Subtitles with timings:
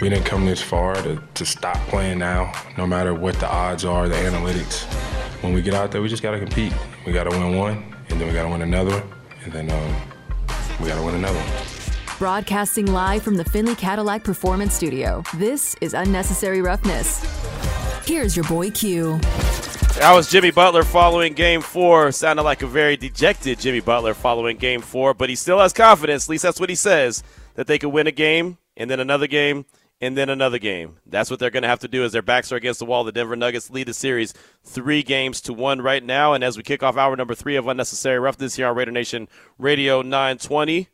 [0.00, 3.84] We didn't come this far to, to stop playing now, no matter what the odds
[3.84, 4.82] are, the analytics.
[5.42, 6.72] When we get out there, we just got to compete.
[7.06, 9.02] We got to win one, and then we got to win another,
[9.44, 9.94] and then um,
[10.80, 12.18] we got to win another one.
[12.18, 17.22] Broadcasting live from the Finley Cadillac Performance Studio, this is Unnecessary Roughness.
[18.06, 19.18] Here's your boy Q.
[19.98, 22.10] That was Jimmy Butler following game four.
[22.10, 26.26] Sounded like a very dejected Jimmy Butler following game four, but he still has confidence.
[26.26, 27.22] At least that's what he says,
[27.54, 29.64] that they could win a game and then another game
[30.00, 30.96] and then another game.
[31.06, 33.04] That's what they're going to have to do as their backs are against the wall.
[33.04, 36.32] The Denver Nuggets lead the series three games to one right now.
[36.32, 39.28] And as we kick off hour number three of Unnecessary Roughness here on Raider Nation
[39.58, 40.88] Radio 920,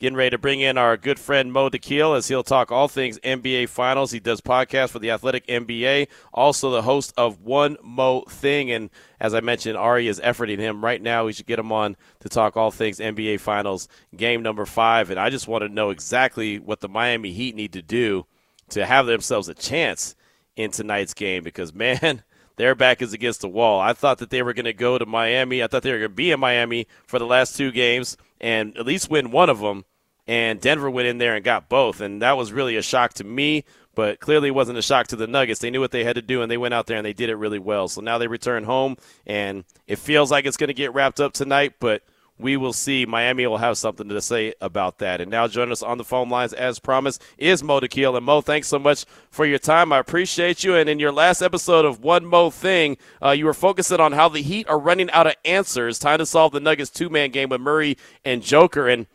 [0.00, 3.20] Getting ready to bring in our good friend Mo Dakhil as he'll talk all things
[3.20, 4.10] NBA Finals.
[4.10, 8.72] He does podcasts for the Athletic NBA, also the host of One Mo Thing.
[8.72, 11.24] And as I mentioned, Ari is efforting him right now.
[11.24, 13.86] We should get him on to talk all things NBA Finals,
[14.16, 15.10] game number five.
[15.10, 18.26] And I just want to know exactly what the Miami Heat need to do
[18.70, 20.16] to have themselves a chance
[20.56, 22.24] in tonight's game because, man,
[22.56, 23.80] their back is against the wall.
[23.80, 25.62] I thought that they were going to go to Miami.
[25.62, 28.76] I thought they were going to be in Miami for the last two games and
[28.76, 29.86] at least win one of them.
[30.26, 32.02] And Denver went in there and got both.
[32.02, 33.64] And that was really a shock to me,
[33.94, 35.60] but clearly wasn't a shock to the Nuggets.
[35.60, 37.30] They knew what they had to do, and they went out there and they did
[37.30, 37.88] it really well.
[37.88, 41.32] So now they return home, and it feels like it's going to get wrapped up
[41.32, 42.02] tonight, but
[42.38, 43.06] we will see.
[43.06, 45.20] Miami will have something to say about that.
[45.20, 48.16] And now joining us on the phone lines, as promised, is Mo Dakhil.
[48.16, 49.92] And Mo, thanks so much for your time.
[49.92, 50.74] I appreciate you.
[50.74, 54.28] And in your last episode of One Mo Thing, uh, you were focusing on how
[54.28, 57.50] the Heat are running out of answers, trying to solve the Nuggets two man game
[57.50, 58.88] with Murray and Joker.
[58.88, 59.06] And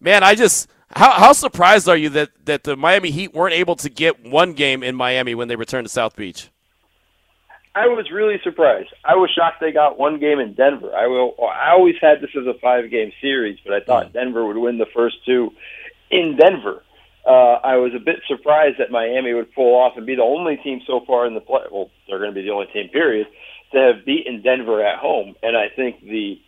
[0.00, 3.76] man, I just how how surprised are you that that the Miami Heat weren't able
[3.76, 6.50] to get one game in Miami when they returned to South Beach?
[7.76, 8.88] I was really surprised.
[9.04, 10.96] I was shocked they got one game in Denver.
[10.96, 11.34] I will.
[11.38, 14.12] I always had this as a five game series, but I thought mm.
[14.14, 15.52] Denver would win the first two
[16.10, 16.82] in Denver.
[17.26, 20.56] Uh, I was a bit surprised that Miami would pull off and be the only
[20.56, 21.64] team so far in the play.
[21.70, 23.26] Well, they're going to be the only team, period,
[23.72, 25.34] to have beaten Denver at home.
[25.42, 26.40] And I think the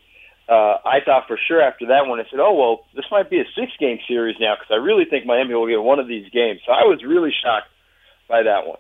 [0.49, 3.39] uh, I thought for sure after that one, I said, oh, well, this might be
[3.39, 6.31] a six game series now because I really think Miami will get one of these
[6.31, 6.61] games.
[6.65, 7.69] So I was really shocked
[8.29, 8.79] by that one.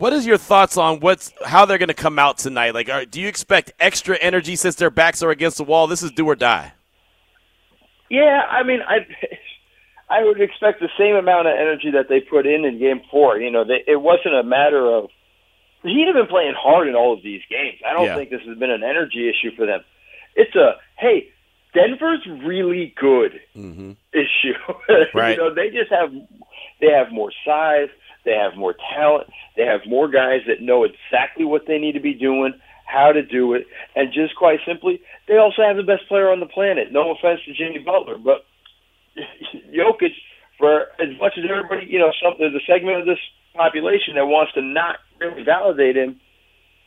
[0.00, 2.72] What is your thoughts on what's how they're going to come out tonight?
[2.72, 5.86] Like, are, do you expect extra energy since their backs are against the wall?
[5.86, 6.72] This is do or die.
[8.08, 9.06] Yeah, I mean, I
[10.08, 13.40] I would expect the same amount of energy that they put in in Game Four.
[13.40, 15.10] You know, they, it wasn't a matter of
[15.84, 17.78] the Heat have been playing hard in all of these games.
[17.86, 18.16] I don't yeah.
[18.16, 19.80] think this has been an energy issue for them.
[20.34, 21.28] It's a hey,
[21.74, 23.92] Denver's really good mm-hmm.
[24.14, 24.56] issue.
[25.14, 25.36] Right.
[25.36, 26.10] you know, they just have
[26.80, 27.88] they have more size,
[28.24, 32.00] they have more talent, they have more guys that know exactly what they need to
[32.00, 32.54] be doing,
[32.86, 36.40] how to do it, and just quite simply, they also have the best player on
[36.40, 36.92] the planet.
[36.92, 38.44] No offense to Jimmy Butler, but
[39.72, 40.14] Jokic,
[40.58, 43.20] for as much as everybody, you know, some there's a segment of this
[43.54, 46.20] population that wants to not really validate him,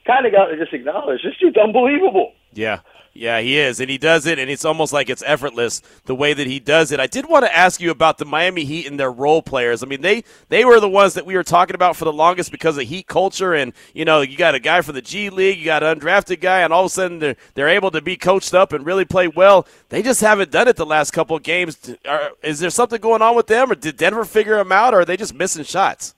[0.05, 2.33] kind of got to just acknowledge this dude's unbelievable.
[2.53, 2.79] Yeah.
[3.15, 6.33] Yeah, he is, and he does it, and it's almost like it's effortless the way
[6.33, 6.99] that he does it.
[6.99, 9.83] I did want to ask you about the Miami Heat and their role players.
[9.83, 12.51] I mean, they they were the ones that we were talking about for the longest
[12.51, 15.59] because of Heat culture, and you know, you got a guy from the G League,
[15.59, 18.15] you got an undrafted guy, and all of a sudden they're they're able to be
[18.15, 19.67] coached up and really play well.
[19.89, 21.77] They just haven't done it the last couple of games.
[22.07, 25.01] Are, is there something going on with them, or did Denver figure them out, or
[25.01, 26.15] are they just missing shots?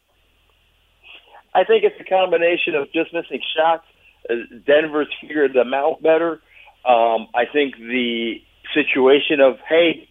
[1.53, 3.85] I think it's a combination of just missing shots.
[4.65, 6.41] Denver's figured them out better
[6.85, 8.35] um, I think the
[8.73, 10.07] situation of hey,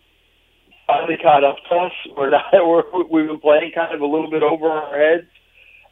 [0.87, 1.93] finally caught up to us.
[2.17, 2.51] We're not.
[2.53, 5.31] We're, we've been playing kind of a little bit over our heads,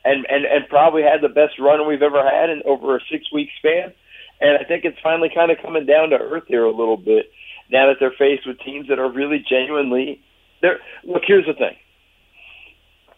[0.04, 3.32] and and and probably had the best run we've ever had in over a six
[3.32, 3.94] week span.
[4.40, 7.30] And I think it's finally kind of coming down to earth here a little bit
[7.70, 10.20] now that they're faced with teams that are really genuinely.
[10.62, 10.80] There.
[11.04, 11.76] Look, here's the thing.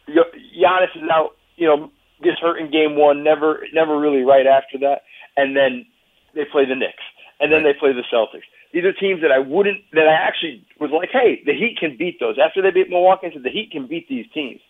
[0.06, 1.90] Giannis is now, you know,
[2.24, 3.22] gets hurt in game one.
[3.22, 5.02] Never, never really right after that,
[5.36, 5.86] and then
[6.34, 7.04] they play the Knicks
[7.40, 8.46] and then they play the Celtics.
[8.72, 11.96] These are teams that I wouldn't, that I actually was like, hey, the Heat can
[11.96, 12.36] beat those.
[12.38, 14.60] After they beat Milwaukee, I said the Heat can beat these teams.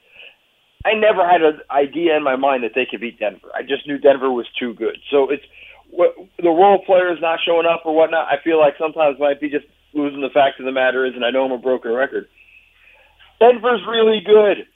[0.85, 3.49] I never had an idea in my mind that they could beat Denver.
[3.55, 4.99] I just knew Denver was too good.
[5.11, 5.45] So it's
[5.89, 8.29] what, the role players not showing up or whatnot.
[8.29, 9.65] I feel like sometimes might be just
[9.95, 12.29] losing the fact of the matter is, and I know I'm a broken record.
[13.41, 14.67] Denver's really good.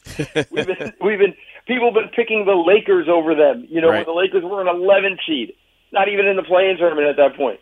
[0.50, 1.34] we've been, we've been,
[1.66, 3.66] people have been picking the Lakers over them.
[3.68, 4.06] You know, right.
[4.06, 5.54] when the Lakers were an 11 seed
[5.92, 7.60] not even in the playing tournament at that point.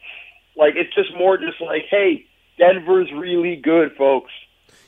[0.56, 2.26] Like it's just more just like, hey,
[2.58, 4.32] Denver's really good, folks.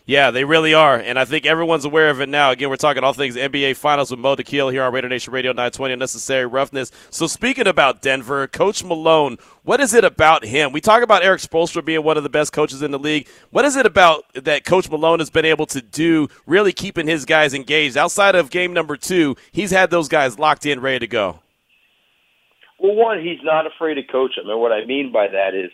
[0.09, 2.51] Yeah, they really are, and I think everyone's aware of it now.
[2.51, 5.53] Again, we're talking all things NBA Finals with Mo Dakhil here on Raider Nation Radio
[5.53, 6.91] 920 Necessary Roughness.
[7.11, 10.73] So speaking about Denver, Coach Malone, what is it about him?
[10.73, 13.29] We talk about Erik Spoelstra being one of the best coaches in the league.
[13.51, 17.27] What is it about that Coach Malone has been able to do, really keeping his
[17.27, 17.99] guys engaged?
[17.99, 21.41] Outside of game number two, he's had those guys locked in, ready to go.
[22.81, 25.71] Well, one, he's not afraid to coach them, and what I mean by that is,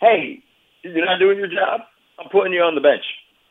[0.00, 0.40] hey,
[0.84, 1.80] you're not doing your job.
[2.16, 3.02] I'm putting you on the bench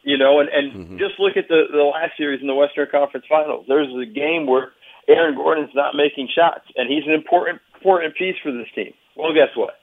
[0.05, 0.97] you know, and, and mm-hmm.
[0.97, 3.65] just look at the, the last series in the Western Conference Finals.
[3.67, 4.71] There's a game where
[5.09, 8.93] Aaron Gordon's not making shots, and he's an important important piece for this team.
[9.17, 9.81] Well, guess what?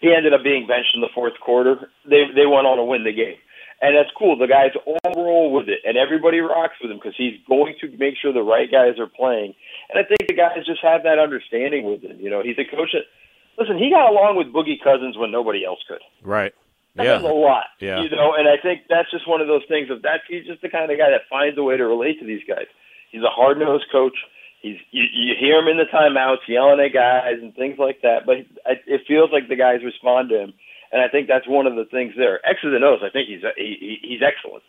[0.00, 1.90] He ended up being benched in the fourth quarter.
[2.06, 3.36] They they went on to win the game,
[3.82, 4.38] and that's cool.
[4.38, 7.90] The guys all roll with it, and everybody rocks with him because he's going to
[7.98, 9.54] make sure the right guys are playing.
[9.90, 12.18] And I think the guys just have that understanding with him.
[12.20, 13.10] You know, he's a coach that
[13.58, 13.76] listen.
[13.76, 16.02] He got along with Boogie Cousins when nobody else could.
[16.22, 16.54] Right.
[16.96, 17.20] That yeah.
[17.20, 17.66] a lot.
[17.80, 18.02] Yeah.
[18.02, 20.62] You know, and I think that's just one of those things of that he's just
[20.62, 22.66] the kind of guy that finds a way to relate to these guys.
[23.10, 24.16] He's a hard nosed coach.
[24.60, 28.26] He's you, you hear him in the timeouts yelling at guys and things like that,
[28.26, 30.52] but it feels like the guys respond to him,
[30.90, 32.44] and I think that's one of the things there.
[32.44, 33.00] X's and O's.
[33.04, 34.64] I think he's he, he's excellent.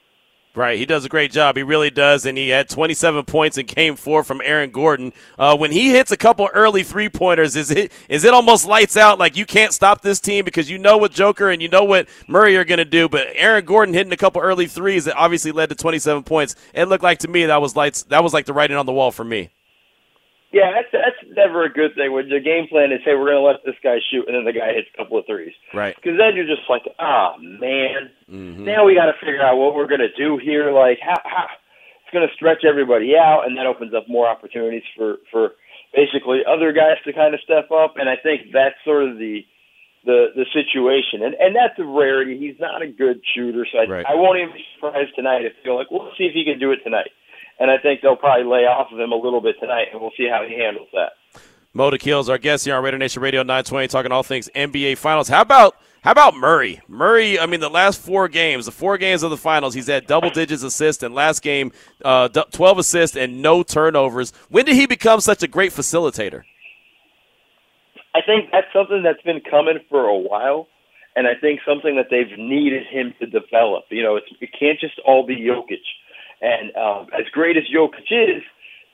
[0.56, 1.58] Right, he does a great job.
[1.58, 5.14] He really does, and he had 27 points in Game Four from Aaron Gordon.
[5.38, 8.98] Uh, when he hits a couple early three pointers, is it is it almost lights
[8.98, 9.20] out?
[9.20, 12.10] Like you can't stop this team because you know what Joker and you know what
[12.28, 13.08] Murray are going to do.
[13.08, 16.56] But Aaron Gordon hitting a couple early threes that obviously led to 27 points.
[16.74, 18.04] It looked like to me that was lights.
[18.04, 19.52] That was like the writing on the wall for me.
[20.52, 23.38] Yeah, that's that's never a good thing when the game plan is, hey, we're going
[23.38, 25.54] to let this guy shoot, and then the guy hits a couple of threes.
[25.74, 25.94] Right.
[25.96, 28.10] Because then you're just like, ah, oh, man.
[28.26, 28.66] Mm-hmm.
[28.66, 30.74] Now we got to figure out what we're going to do here.
[30.74, 31.46] Like, how, how
[32.02, 35.54] it's going to stretch everybody out, and that opens up more opportunities for for
[35.94, 38.02] basically other guys to kind of step up.
[38.02, 39.46] And I think that's sort of the
[40.02, 42.42] the the situation, and and that's a rarity.
[42.42, 44.06] He's not a good shooter, so I, right.
[44.10, 46.58] I won't even be surprised tonight if you're like, well, let's see if he can
[46.58, 47.14] do it tonight
[47.60, 50.12] and I think they'll probably lay off of him a little bit tonight, and we'll
[50.18, 51.14] see how he handles that.
[51.74, 55.28] Mo Dakhil's our guest here on Raider Nation Radio 920, talking all things NBA Finals.
[55.28, 56.82] How about how about Murray?
[56.88, 60.08] Murray, I mean, the last four games, the four games of the finals, he's had
[60.08, 61.74] double digits assists, and last game,
[62.06, 64.32] uh, 12 assists and no turnovers.
[64.50, 66.44] When did he become such a great facilitator?
[68.16, 70.68] I think that's something that's been coming for a while,
[71.16, 73.86] and I think something that they've needed him to develop.
[73.90, 75.84] You know, it's, it can't just all be Jokic.
[76.42, 78.44] And um, as great as Jokic is,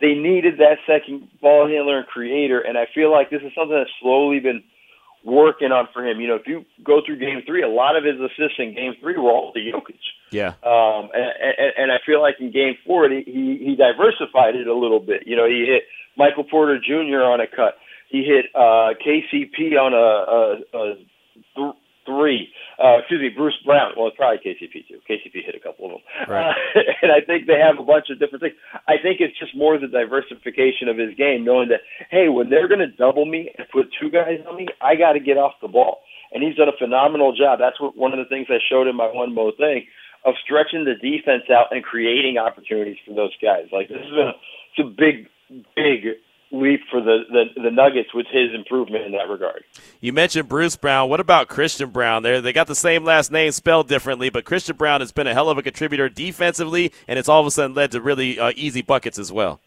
[0.01, 2.59] they needed that second ball handler and creator.
[2.59, 4.63] And I feel like this is something that's slowly been
[5.23, 6.19] working on for him.
[6.19, 8.93] You know, if you go through Game Three, a lot of his assists in Game
[8.99, 9.99] Three were all to Jokic.
[10.31, 10.53] Yeah.
[10.63, 14.75] Um, and, and, and I feel like in Game Four, he he diversified it a
[14.75, 15.23] little bit.
[15.25, 15.83] You know, he hit
[16.17, 17.23] Michael Porter Jr.
[17.23, 17.77] on a cut.
[18.09, 21.73] He hit uh, KCP on a, a, a
[22.05, 22.49] three.
[22.77, 23.93] Uh, excuse me, Bruce Brown.
[23.97, 24.99] Well, it's probably KCP too.
[25.09, 26.53] KCP hit a couple of them, right.
[26.53, 28.55] uh, and I think they have a bunch of different things.
[28.87, 32.67] I think it's just more the diversification of his game, knowing that hey, when they're
[32.67, 35.53] going to double me and put two guys on me, I got to get off
[35.61, 36.01] the ball.
[36.33, 37.59] And he's done a phenomenal job.
[37.59, 39.85] That's what one of the things I showed in my one mo thing
[40.25, 43.69] of stretching the defense out and creating opportunities for those guys.
[43.71, 44.37] Like this has been a,
[44.73, 45.29] it's a big,
[45.77, 46.17] big
[46.51, 49.63] leap for the, the, the Nuggets with his improvement in that regard.
[49.99, 51.09] You mentioned Bruce Brown.
[51.09, 52.23] What about Christian Braun?
[52.23, 55.33] They they got the same last name spelled differently, but Christian Braun has been a
[55.33, 58.51] hell of a contributor defensively, and it's all of a sudden led to really uh,
[58.55, 59.59] easy buckets as well.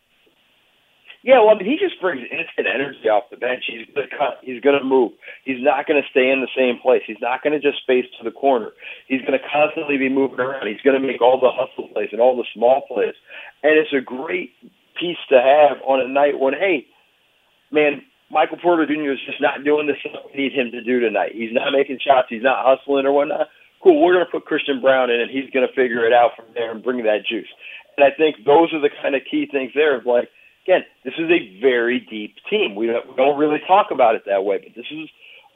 [1.25, 3.65] Yeah, well, I mean, he just brings instant energy off the bench.
[3.67, 4.39] He's going to cut.
[4.41, 5.13] He's going to move.
[5.45, 7.03] He's not going to stay in the same place.
[7.07, 8.71] He's not going to just space to the corner.
[9.09, 10.69] He's going to constantly be moving around.
[10.69, 13.15] He's going to make all the hustle plays and all the small plays.
[13.63, 14.55] And it's a great
[14.99, 16.87] piece to have on a night when, hey,
[17.71, 19.13] man, Michael Porter Jr.
[19.13, 21.33] is just not doing the stuff we need him to do tonight.
[21.35, 22.29] He's not making shots.
[22.29, 23.49] He's not hustling or whatnot.
[23.83, 26.33] Cool, we're going to put Christian Braun in, and he's going to figure it out
[26.37, 27.49] from there and bring that juice.
[27.97, 29.97] And I think those are the kind of key things there.
[29.97, 30.29] Of like,
[30.67, 32.75] again, this is a very deep team.
[32.75, 35.09] We don't, really talk about it that way, but this is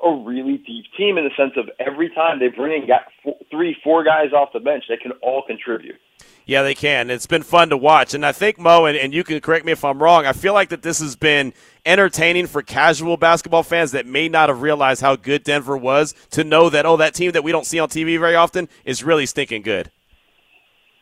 [0.02, 3.36] a really deep team in the sense of every time they bring in got four,
[3.50, 5.96] three, four guys off the bench, they can all contribute.
[6.44, 7.10] Yeah, they can.
[7.10, 8.14] It's been fun to watch.
[8.14, 10.54] And I think, Mo, and, and you can correct me if I'm wrong, I feel
[10.54, 11.52] like that this has been
[11.86, 16.44] entertaining for casual basketball fans that may not have realized how good Denver was to
[16.44, 19.26] know that, oh, that team that we don't see on TV very often is really
[19.26, 19.90] stinking good.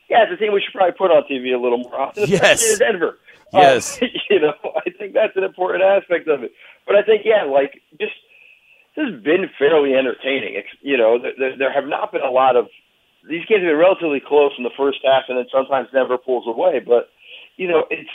[0.08, 2.28] Yeah, it's a team we should probably put on TV a little more often.
[2.28, 2.78] Yes.
[2.78, 3.18] Denver.
[3.52, 4.00] Yes.
[4.00, 6.52] Um, you know, I think that's an important aspect of it.
[6.86, 8.12] But I think, yeah, like, just
[8.94, 10.54] this has been fairly entertaining.
[10.54, 12.68] It's, you know, there, there have not been a lot of
[13.28, 16.46] these games have been relatively close in the first half, and then sometimes never pulls
[16.46, 16.80] away.
[16.80, 17.10] But
[17.56, 18.10] you know, it's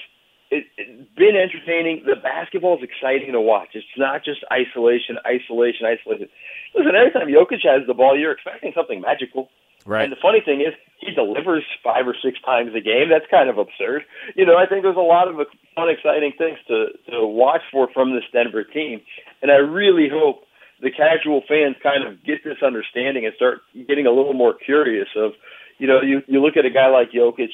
[0.52, 2.04] it, it's been entertaining.
[2.06, 3.70] The basketball is exciting to watch.
[3.74, 6.30] It's not just isolation, isolation, isolation.
[6.76, 9.50] Listen, every time Jokic has the ball, you're expecting something magical.
[9.86, 10.04] Right.
[10.04, 13.10] And the funny thing is, he delivers five or six times a game.
[13.10, 14.04] That's kind of absurd.
[14.36, 15.36] You know, I think there's a lot of
[15.76, 19.02] fun, exciting things to to watch for from this Denver team,
[19.42, 20.46] and I really hope
[20.82, 25.08] the casual fans kind of get this understanding and start getting a little more curious.
[25.16, 25.34] Of,
[25.78, 27.52] you know, you you look at a guy like Jokic,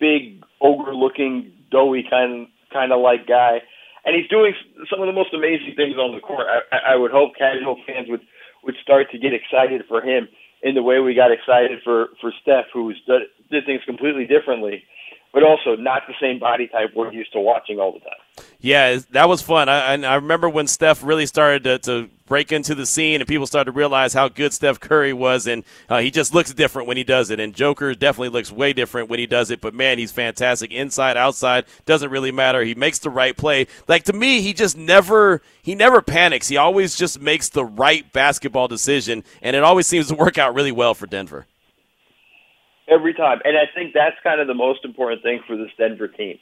[0.00, 3.62] big ogre-looking, doughy kind kind of like guy,
[4.04, 4.54] and he's doing
[4.90, 6.46] some of the most amazing things on the court.
[6.72, 8.22] I, I would hope casual fans would
[8.64, 10.28] would start to get excited for him
[10.62, 14.84] in the way we got excited for for Steph, who's did, did things completely differently,
[15.32, 18.46] but also not the same body type we're used to watching all the time.
[18.60, 19.68] Yeah, that was fun.
[19.68, 23.46] I, I remember when Steph really started to, to, break into the scene and people
[23.46, 26.98] started to realize how good Steph Curry was, and uh, he just looks different when
[26.98, 27.40] he does it.
[27.40, 31.16] And Joker definitely looks way different when he does it, but man, he's fantastic inside,
[31.16, 31.64] outside.
[31.86, 32.62] Doesn't really matter.
[32.62, 33.66] He makes the right play.
[33.88, 36.48] Like to me, he just never he never panics.
[36.48, 40.54] He always just makes the right basketball decision, and it always seems to work out
[40.54, 41.46] really well for Denver.
[42.90, 46.08] Every time, and I think that's kind of the most important thing for this Denver
[46.08, 46.38] team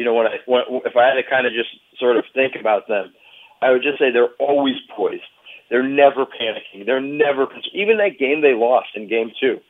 [0.00, 1.68] you know, when I when, if I had to kind of just
[2.00, 3.12] sort of think about them,
[3.60, 5.28] I would just say they're always poised.
[5.68, 6.86] They're never panicking.
[6.86, 9.60] They're never even that game they lost in game two.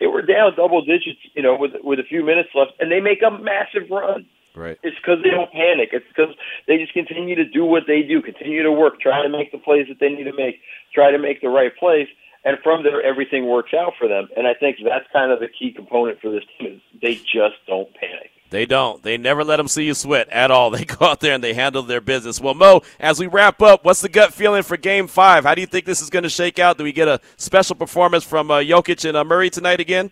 [0.00, 2.98] They were down double digits, you know, with with a few minutes left, and they
[2.98, 4.26] make a massive run.
[4.56, 4.76] Right.
[4.82, 5.90] It's because they don't panic.
[5.92, 6.34] It's because
[6.66, 9.58] they just continue to do what they do, continue to work, try to make the
[9.58, 10.58] plays that they need to make,
[10.92, 12.08] try to make the right plays,
[12.44, 14.28] and from there everything works out for them.
[14.36, 17.56] And I think that's kind of the key component for this team is they just
[17.66, 18.30] don't panic.
[18.50, 19.00] They don't.
[19.02, 20.70] They never let them see you sweat at all.
[20.80, 22.40] They go out there and they handle their business.
[22.40, 25.44] Well, Mo, as we wrap up, what's the gut feeling for Game Five?
[25.44, 26.78] How do you think this is going to shake out?
[26.78, 30.10] Do we get a special performance from uh, Jokic and uh, Murray tonight again?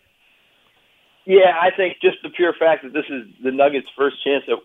[1.24, 4.56] Yeah, I think just the pure fact that this is the Nuggets' first chance to,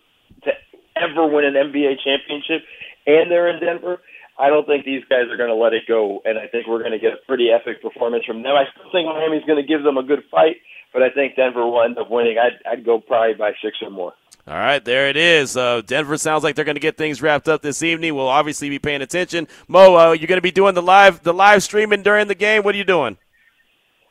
[0.45, 0.51] to
[0.95, 2.63] ever win an NBA championship,
[3.05, 3.99] and they're in Denver.
[4.37, 6.79] I don't think these guys are going to let it go, and I think we're
[6.79, 8.53] going to get a pretty epic performance from them.
[8.55, 10.57] I still think Miami's going to give them a good fight
[10.93, 12.37] but I think Denver will end up winning.
[12.37, 14.13] I'd, I'd go probably by six or more.
[14.47, 15.57] All right, there it is.
[15.57, 18.13] Uh, Denver sounds like they're going to get things wrapped up this evening.
[18.13, 19.47] We'll obviously be paying attention.
[19.67, 22.63] Mo, uh, you're going to be doing the live the live streaming during the game.
[22.63, 23.17] What are you doing?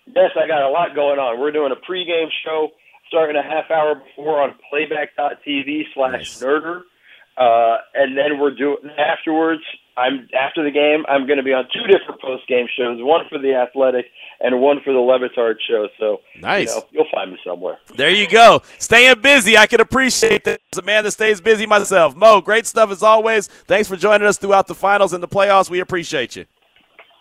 [0.06, 1.38] Yes, I got a lot going on.
[1.38, 2.68] We're doing a pregame show
[3.08, 6.82] starting a half hour before on playback.tv slash nerder.
[7.36, 9.62] Uh, and then we're doing afterwards.
[9.96, 11.04] I'm after the game.
[11.08, 12.98] I'm going to be on two different post game shows.
[13.00, 14.06] One for the Athletic
[14.40, 15.88] and one for the Le Batard show.
[15.98, 16.68] So nice.
[16.68, 17.78] You know, you'll find me somewhere.
[17.96, 18.62] There you go.
[18.78, 19.56] Staying busy.
[19.56, 22.16] I can appreciate that as a man that stays busy myself.
[22.16, 23.46] Mo, great stuff as always.
[23.46, 25.68] Thanks for joining us throughout the finals and the playoffs.
[25.68, 26.46] We appreciate you.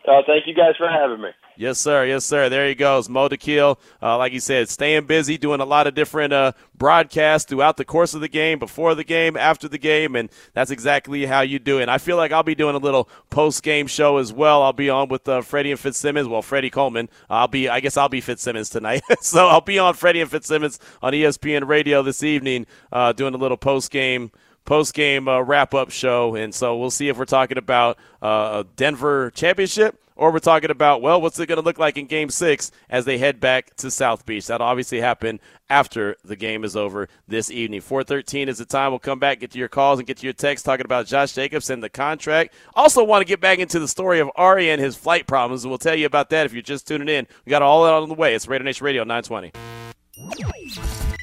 [0.08, 1.30] Uh, thank you guys for having me.
[1.58, 2.06] Yes, sir.
[2.06, 2.50] Yes, sir.
[2.50, 3.08] There he goes.
[3.08, 7.48] Mo Dakhil, uh, like you said, staying busy, doing a lot of different uh, broadcasts
[7.48, 11.26] throughout the course of the game, before the game, after the game, and that's exactly
[11.28, 11.84] how you do it.
[11.84, 14.64] And I feel like I'll be doing a little post-game show as well.
[14.64, 16.28] I'll be on with uh, Freddie and Fitzsimmons.
[16.28, 17.10] Well, Freddie Coleman.
[17.30, 17.70] I'll be.
[17.70, 19.04] I guess I'll be Fitzsimmons tonight.
[19.22, 23.38] so I'll be on Freddie and Fitzsimmons on ESPN Radio this evening, uh, doing a
[23.38, 24.32] little post-game
[24.66, 26.36] post game uh, wrap up show.
[26.36, 30.70] And so we'll see if we're talking about uh, a Denver championship or we're talking
[30.70, 33.76] about, well, what's it going to look like in game six as they head back
[33.78, 34.46] to South Beach?
[34.48, 35.40] That'll obviously happen
[35.70, 37.82] after the game is over this evening.
[37.82, 38.92] 413 is the time.
[38.92, 41.34] We'll come back, get to your calls, and get to your texts talking about Josh
[41.34, 42.54] Jacobs and the contract.
[42.76, 45.72] Also, want to get back into the story of Ari and his flight problems, and
[45.72, 47.28] we'll tell you about that if you're just tuning in.
[47.46, 48.36] We got all that on the way.
[48.36, 49.52] It's Raider Nation Radio 920.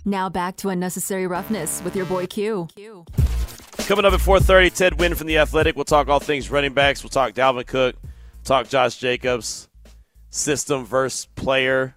[0.08, 2.68] Now back to unnecessary roughness with your boy Q.
[3.86, 5.76] Coming up at 4:30, Ted Nguyen from the Athletic.
[5.76, 7.04] We'll talk all things running backs.
[7.04, 7.94] We'll talk Dalvin Cook
[8.48, 9.68] talk Josh Jacobs,
[10.30, 11.96] system versus player,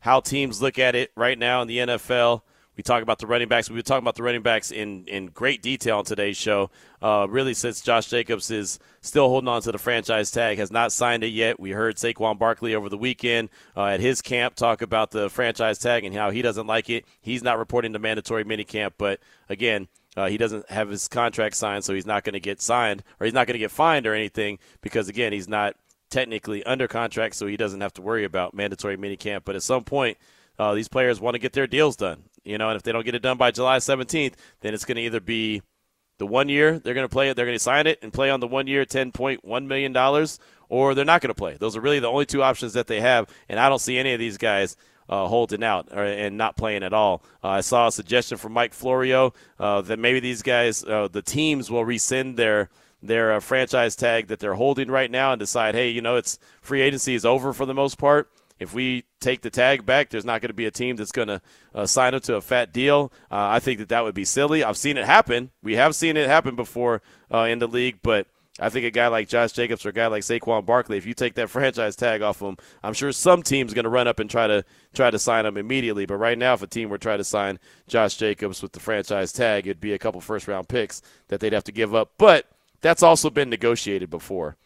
[0.00, 2.40] how teams look at it right now in the NFL.
[2.80, 3.68] We talk about the running backs.
[3.68, 6.70] We've been talking about the running backs in, in great detail on today's show.
[7.02, 10.90] Uh, really, since Josh Jacobs is still holding on to the franchise tag, has not
[10.90, 11.60] signed it yet.
[11.60, 15.78] We heard Saquon Barkley over the weekend uh, at his camp talk about the franchise
[15.78, 17.04] tag and how he doesn't like it.
[17.20, 19.20] He's not reporting the mandatory minicamp, but
[19.50, 23.02] again, uh, he doesn't have his contract signed, so he's not going to get signed
[23.20, 25.76] or he's not going to get fined or anything because, again, he's not–
[26.10, 29.42] technically under contract, so he doesn't have to worry about mandatory minicamp.
[29.44, 30.18] But at some point,
[30.58, 33.04] uh, these players want to get their deals done, you know, and if they don't
[33.04, 35.62] get it done by July 17th, then it's going to either be
[36.18, 38.30] the one year they're going to play it, they're going to sign it and play
[38.30, 40.26] on the one year, $10.1 million,
[40.68, 41.56] or they're not going to play.
[41.58, 44.12] Those are really the only two options that they have, and I don't see any
[44.12, 44.76] of these guys.
[45.08, 47.24] Uh, holding out or, and not playing at all.
[47.42, 51.20] Uh, I saw a suggestion from Mike Florio uh, that maybe these guys, uh, the
[51.20, 52.70] teams, will rescind their
[53.02, 56.38] their uh, franchise tag that they're holding right now and decide, hey, you know, it's
[56.60, 58.30] free agency is over for the most part.
[58.60, 61.28] If we take the tag back, there's not going to be a team that's going
[61.28, 61.40] to
[61.74, 63.10] uh, sign up to a fat deal.
[63.30, 64.62] Uh, I think that that would be silly.
[64.62, 65.50] I've seen it happen.
[65.62, 67.00] We have seen it happen before
[67.32, 68.26] uh, in the league, but
[68.60, 71.14] I think a guy like Josh Jacobs or a guy like Saquon Barkley, if you
[71.14, 74.28] take that franchise tag off him, I'm sure some team's going to run up and
[74.28, 76.04] try to try to sign him immediately.
[76.04, 79.32] But right now, if a team were trying to sign Josh Jacobs with the franchise
[79.32, 82.12] tag, it'd be a couple first round picks that they'd have to give up.
[82.18, 82.46] But
[82.82, 84.56] that's also been negotiated before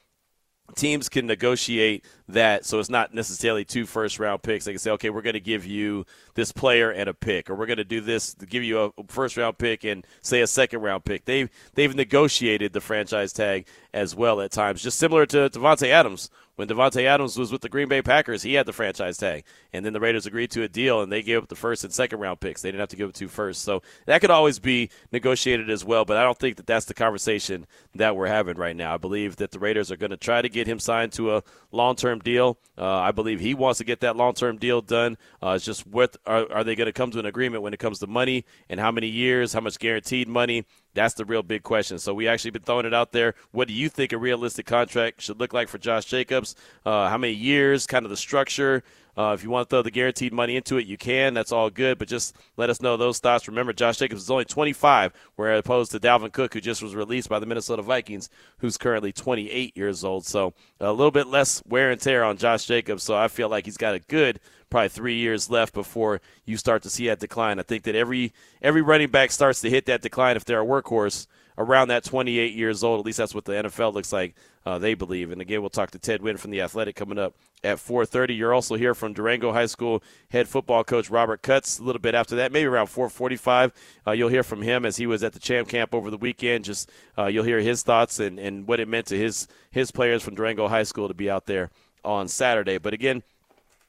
[0.75, 4.65] teams can negotiate that so it's not necessarily two first round picks.
[4.65, 7.55] They can say, okay, we're going to give you this player and a pick, or
[7.55, 10.81] we're going to do this give you a first round pick and say a second
[10.81, 11.25] round pick.
[11.25, 16.31] They've they've negotiated the franchise tag as well at times, just similar to Davante Adams
[16.57, 19.85] when Davante Adams was with the Green Bay Packers, he had the franchise tag, and
[19.85, 22.21] then the Raiders agreed to a deal, and they gave up the first and second
[22.21, 22.63] round picks.
[22.63, 25.85] They didn't have to give up two first, so that could always be negotiated as
[25.85, 26.05] well.
[26.05, 28.95] But I don't think that that's the conversation that we're having right now.
[28.95, 31.43] I believe that the Raiders are going to try to get him signed to a
[31.73, 32.59] long term deal.
[32.79, 35.17] Uh, I believe he wants to get that long term deal done.
[35.43, 37.81] Uh, it's just what are, are they going to come to an agreement when it
[37.81, 40.65] comes to money and how many years, how much guaranteed money.
[40.95, 41.99] That's the real big question.
[41.99, 43.35] So we actually been throwing it out there.
[43.51, 46.55] What do you think a realistic contract should look like for Josh Jacobs?
[46.87, 47.87] Uh, how many years?
[47.87, 48.83] Kind of the structure.
[49.17, 51.35] Uh, if you want to throw the guaranteed money into it, you can.
[51.35, 51.99] That's all good.
[51.99, 53.47] But just let us know those thoughts.
[53.47, 57.29] Remember, Josh Jacobs is only 25, whereas opposed to Dalvin Cook, who just was released
[57.29, 60.27] by the Minnesota Vikings, who's currently 28 years old.
[60.27, 63.05] So a little bit less wear and tear on Josh Jacobs.
[63.05, 64.41] So I feel like he's got a good
[64.75, 67.61] probably three years left before you start to see that decline.
[67.61, 70.67] I think that every every running back starts to hit that decline if they're a
[70.67, 72.99] workhorse around that 28 years old.
[72.99, 74.35] At least that's what the NFL looks like.
[74.67, 75.31] Uh, they believe.
[75.31, 78.37] And again, we'll talk to Ted Nguyen from the Athletic coming up at 4:30.
[78.37, 81.79] You're also here from Durango High School head football coach Robert Cutts.
[81.79, 83.71] A little bit after that, maybe around 4:45,
[84.09, 86.65] uh, you'll hear from him as he was at the champ camp over the weekend.
[86.65, 90.25] Just uh, you'll hear his thoughts and, and what it meant to his his players
[90.25, 91.71] from Durango High School to be out there
[92.05, 92.79] on Saturday.
[92.79, 93.23] But again,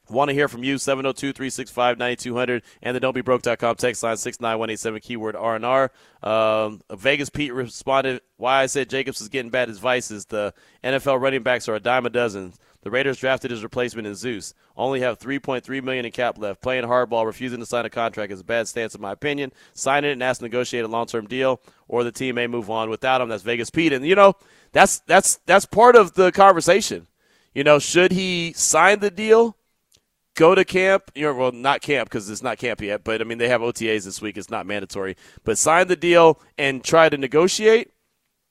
[0.08, 5.90] Want to hear from you, 702-365-9200 and the don'tbebroke.com text line 69187 keyword R&R.
[6.22, 11.20] Um, Vegas Pete responded, why I said Jacobs is getting bad advice is the NFL
[11.20, 12.54] running backs are a dime a dozen.
[12.82, 14.54] The Raiders drafted his replacement in Zeus.
[14.76, 16.62] Only have 3.3 million in cap left.
[16.62, 19.52] Playing hardball, refusing to sign a contract is a bad stance in my opinion.
[19.74, 22.88] Sign it and ask to negotiate a long-term deal, or the team may move on
[22.88, 23.28] without him.
[23.28, 24.34] That's Vegas Pete, and you know
[24.70, 27.08] that's that's that's part of the conversation.
[27.54, 29.56] You know, should he sign the deal?
[30.36, 33.24] Go to camp, you know, well, not camp because it's not camp yet, but I
[33.24, 34.36] mean, they have OTAs this week.
[34.36, 37.90] It's not mandatory, but sign the deal and try to negotiate.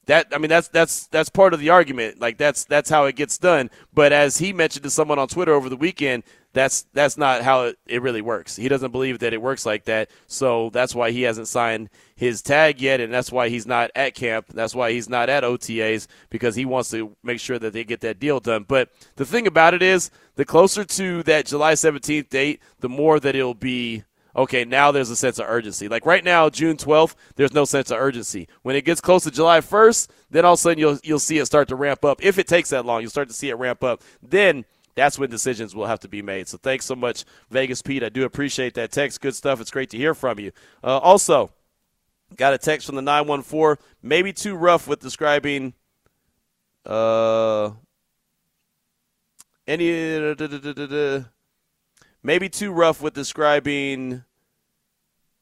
[0.07, 2.19] That I mean, that's that's that's part of the argument.
[2.19, 3.69] Like that's that's how it gets done.
[3.93, 7.63] But as he mentioned to someone on Twitter over the weekend, that's that's not how
[7.63, 8.55] it, it really works.
[8.55, 10.09] He doesn't believe that it works like that.
[10.27, 14.15] So that's why he hasn't signed his tag yet, and that's why he's not at
[14.15, 14.47] camp.
[14.53, 18.01] That's why he's not at OTAs because he wants to make sure that they get
[18.01, 18.63] that deal done.
[18.67, 23.19] But the thing about it is, the closer to that July 17th date, the more
[23.19, 24.03] that it'll be
[24.35, 25.87] okay, now there's a sense of urgency.
[25.87, 28.47] Like right now, June 12th, there's no sense of urgency.
[28.63, 31.37] When it gets close to July 1st, then all of a sudden you'll you'll see
[31.37, 32.23] it start to ramp up.
[32.23, 34.03] If it takes that long, you'll start to see it ramp up.
[34.21, 36.47] Then that's when decisions will have to be made.
[36.47, 38.03] So thanks so much, Vegas Pete.
[38.03, 39.21] I do appreciate that text.
[39.21, 39.59] Good stuff.
[39.61, 40.51] It's great to hear from you.
[40.83, 41.51] Uh, also,
[42.37, 43.83] got a text from the 914.
[44.01, 45.73] Maybe too rough with describing
[46.85, 47.71] uh,
[49.67, 49.89] any
[52.25, 54.23] maybe too rough with describing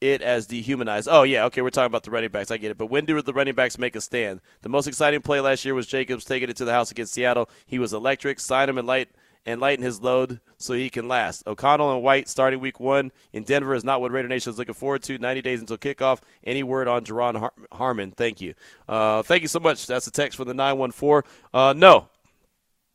[0.00, 1.08] it as dehumanized.
[1.10, 2.50] Oh yeah, okay, we're talking about the running backs.
[2.50, 2.78] I get it.
[2.78, 4.40] But when do the running backs make a stand?
[4.60, 7.48] The most exciting play last year was Jacobs taking it to the house against Seattle.
[7.66, 8.38] He was electric.
[8.38, 9.08] Sign him and light
[9.46, 11.46] and lighten his load so he can last.
[11.46, 14.74] O'Connell and White starting week one in Denver is not what Raider Nation is looking
[14.74, 15.18] forward to.
[15.18, 16.20] 90 days until kickoff.
[16.44, 18.10] Any word on Duron Har- Harmon?
[18.10, 18.54] Thank you.
[18.88, 19.86] Uh, thank you so much.
[19.86, 21.30] That's a text from the 914.
[21.52, 22.08] Uh, no,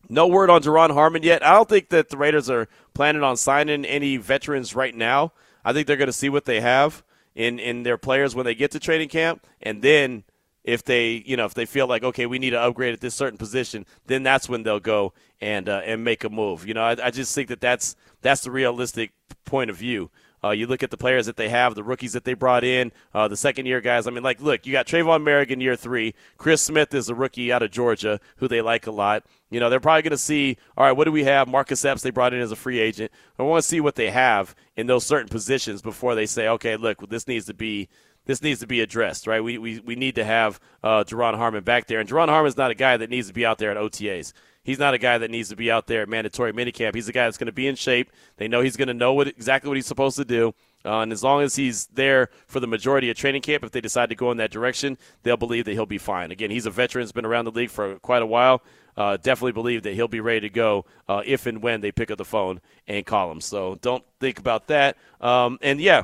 [0.08, 1.46] no word on Duron Harmon yet.
[1.46, 5.34] I don't think that the Raiders are planning on signing any veterans right now.
[5.66, 7.04] I think they're going to see what they have
[7.36, 10.24] in, in their players when they get to training camp, and then
[10.64, 13.16] if they you know if they feel like okay we need to upgrade at this
[13.16, 16.68] certain position, then that's when they'll go and uh, and make a move.
[16.68, 19.12] You know, I, I just think that that's that's the realistic
[19.46, 20.10] point of view.
[20.44, 22.92] Uh, you look at the players that they have, the rookies that they brought in,
[23.14, 24.08] uh, the second year guys.
[24.08, 26.14] I mean, like, look, you got Tre'von Moehrig in year three.
[26.38, 29.24] Chris Smith is a rookie out of Georgia who they like a lot.
[29.50, 31.48] You know, they're probably going to see, all right, what do we have?
[31.48, 33.12] Marcus Epps, they brought in as a free agent.
[33.38, 36.78] I want to see what they have in those certain positions before they say, okay,
[36.78, 37.90] look, this needs to be
[38.26, 39.44] this needs to be addressed, right?
[39.44, 42.00] We, we, we need to have uh, Duron Harmon back there.
[42.00, 44.34] And Duron Harmon's not a guy that needs to be out there at OTAs.
[44.64, 46.94] He's not a guy that needs to be out there at mandatory minicamp.
[46.94, 48.12] He's a guy that's going to be in shape.
[48.38, 50.54] They know he's going to know what exactly what he's supposed to do.
[50.86, 53.82] Uh, and as long as he's there for the majority of training camp, if they
[53.82, 56.32] decide to go in that direction, they'll believe that he'll be fine.
[56.32, 58.62] Again, he's a veteran, has been around the league for quite a while.
[58.96, 62.12] Uh, definitely believe that he'll be ready to go uh, if and when they pick
[62.12, 63.40] up the phone and call him.
[63.40, 64.98] So don't think about that.
[65.22, 66.04] Um, and yeah,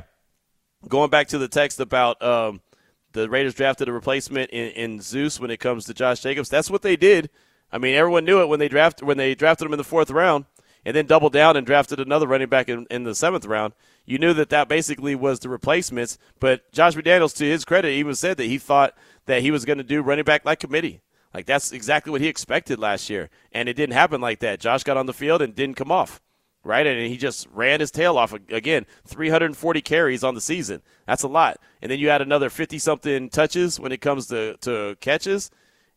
[0.88, 2.60] going back to the text about um,
[3.12, 6.48] the Raiders drafted a replacement in, in Zeus when it comes to Josh Jacobs.
[6.48, 7.30] That's what they did.
[7.72, 10.10] I mean, everyone knew it when they drafted when they drafted him in the fourth
[10.10, 10.46] round,
[10.84, 13.74] and then doubled down and drafted another running back in, in the seventh round.
[14.04, 16.18] You knew that that basically was the replacements.
[16.38, 18.94] But Josh McDaniels, to his credit, even said that he thought
[19.26, 21.02] that he was going to do running back like committee.
[21.34, 24.60] Like that's exactly what he expected last year, and it didn't happen like that.
[24.60, 26.20] Josh got on the field and didn't come off
[26.66, 26.86] right?
[26.86, 28.86] And he just ran his tail off again.
[29.06, 30.82] 340 carries on the season.
[31.06, 31.60] That's a lot.
[31.80, 35.50] And then you add another 50 something touches when it comes to, to catches.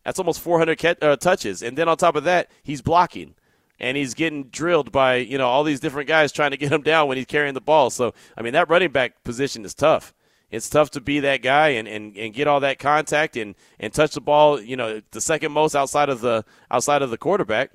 [0.09, 1.61] That's almost 400 uh, touches.
[1.61, 3.35] And then on top of that, he's blocking.
[3.79, 6.81] And he's getting drilled by you know all these different guys trying to get him
[6.81, 7.91] down when he's carrying the ball.
[7.91, 10.15] So I mean that running back position is tough.
[10.49, 13.93] It's tough to be that guy and, and, and get all that contact and, and
[13.93, 14.59] touch the ball.
[14.59, 17.69] You know the second most outside of the outside of the quarterback.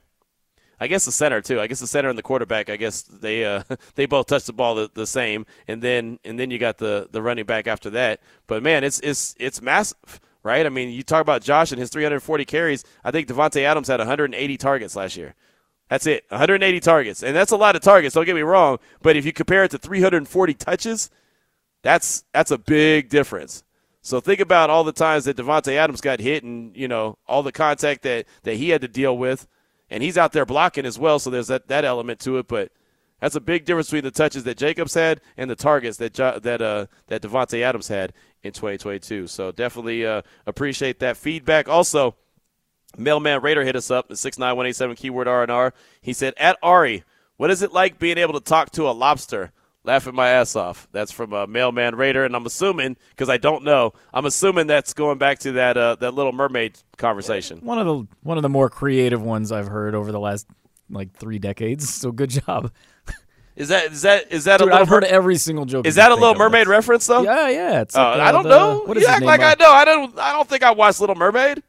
[0.80, 1.60] I guess the center too.
[1.60, 2.68] I guess the center and the quarterback.
[2.68, 3.62] I guess they uh,
[3.94, 7.08] they both touch the ball the, the, same, and then and then you got the
[7.12, 8.20] the running back after that.
[8.48, 10.64] But man, it's it's it's massive, right?
[10.64, 12.84] I mean, you talk about Josh and his 340 carries.
[13.02, 15.34] I think Davante Adams had 180 targets last year.
[15.88, 18.14] That's it, 180 targets, and that's a lot of targets.
[18.14, 21.10] Don't get me wrong, but if you compare it to 340 touches,
[21.82, 23.64] that's that's a big difference.
[24.00, 27.42] So think about all the times that Davante Adams got hit, and you know all
[27.42, 29.46] the contact that that he had to deal with
[29.90, 31.18] and he's out there blocking as well.
[31.18, 32.48] So there's that, that element to it.
[32.48, 32.72] But
[33.20, 36.60] that's a big difference between the touches that Jacobs had and the targets that that
[36.62, 38.12] uh, that Davante Adams had
[38.44, 39.26] in 2022.
[39.26, 41.68] So definitely uh, appreciate that feedback.
[41.68, 42.14] Also,
[42.96, 45.74] Mailman Raider hit us up at six nine one eight seven keyword R and R.
[46.00, 47.02] He said, "At Ari,
[47.36, 49.50] what is it like being able to talk to a lobster?"
[49.84, 50.88] laughing my ass off.
[50.92, 54.94] That's from a mailman Raider, and I'm assuming because I don't know, I'm assuming that's
[54.94, 57.58] going back to that uh, that Little Mermaid conversation.
[57.58, 60.46] One of the one of the more creative ones I've heard over the last
[60.90, 61.92] like three decades.
[62.04, 62.70] So good job.
[63.56, 64.80] Is that is that is that Dude, a little?
[64.80, 65.86] I've heard every single joke.
[65.86, 67.22] Is that a Little Mermaid reference though?
[67.22, 67.82] Yeah, yeah.
[67.82, 68.80] It's uh, like, I don't the, know.
[68.80, 69.70] What you is act like I know.
[69.70, 70.18] I don't.
[70.18, 71.62] I don't think I watched Little Mermaid.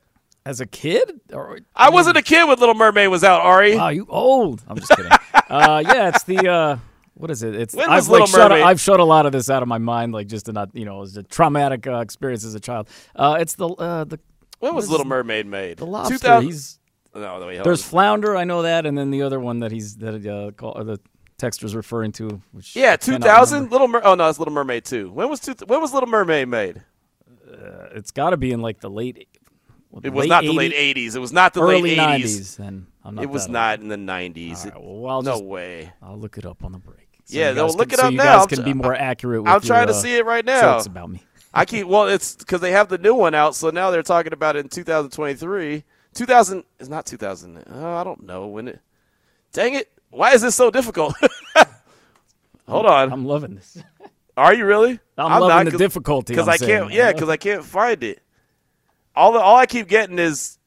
[0.47, 3.41] As a kid, or, I, I mean, wasn't a kid when Little Mermaid was out.
[3.41, 4.63] Ari, wow, you old.
[4.67, 5.11] I'm just kidding.
[5.49, 6.47] uh, yeah, it's the.
[6.47, 6.77] Uh,
[7.15, 7.55] what is it?
[7.55, 10.11] It's when I've like shut, I've shut a lot of this out of my mind,
[10.13, 12.89] like just to not you know, it was a traumatic uh, experience as a child.
[13.15, 14.19] Uh, it's the uh, the.
[14.59, 15.77] When was Little Mermaid made?
[15.77, 16.15] The lobster.
[16.15, 16.79] 2000- he's
[17.13, 17.89] no, no wait, there's on.
[17.89, 18.35] flounder.
[18.35, 20.99] I know that, and then the other one that he's that uh, call, the
[21.37, 22.41] texter's referring to.
[22.51, 25.11] Which yeah, 2000 Little Mer- Oh no, it's Little Mermaid two.
[25.11, 26.83] When was two, when was Little Mermaid made?
[27.49, 29.27] Uh, it's got to be in like the late.
[29.91, 31.15] Well, it was not 80s, the late 80s.
[31.15, 31.97] It was not the late 80s.
[31.97, 32.57] 90s.
[32.57, 34.65] Then I'm not it was not in the 90s.
[34.65, 35.93] Right, well, no way.
[36.01, 37.07] I'll look it up on the break.
[37.25, 38.23] So yeah, no, look can, it so up you now.
[38.23, 39.43] guys I'm can be more accurate.
[39.43, 40.77] With I'm trying your, to uh, see it right now.
[40.77, 41.23] It's about me.
[41.53, 44.33] I keep well, it's because they have the new one out, so now they're talking
[44.33, 45.83] about it in 2023.
[46.13, 47.63] 2000 is not 2000.
[47.67, 48.79] Oh, I don't know when it.
[49.53, 49.89] Dang it!
[50.15, 51.13] Why is this so difficult?
[52.69, 53.11] Hold on.
[53.11, 53.77] I'm loving this.
[54.37, 54.99] Are you really?
[55.17, 56.33] I'm, I'm loving not, the difficulty.
[56.33, 56.91] Because I can't.
[56.91, 58.21] Yeah, because I can't find it.
[59.13, 60.57] All the, all I keep getting is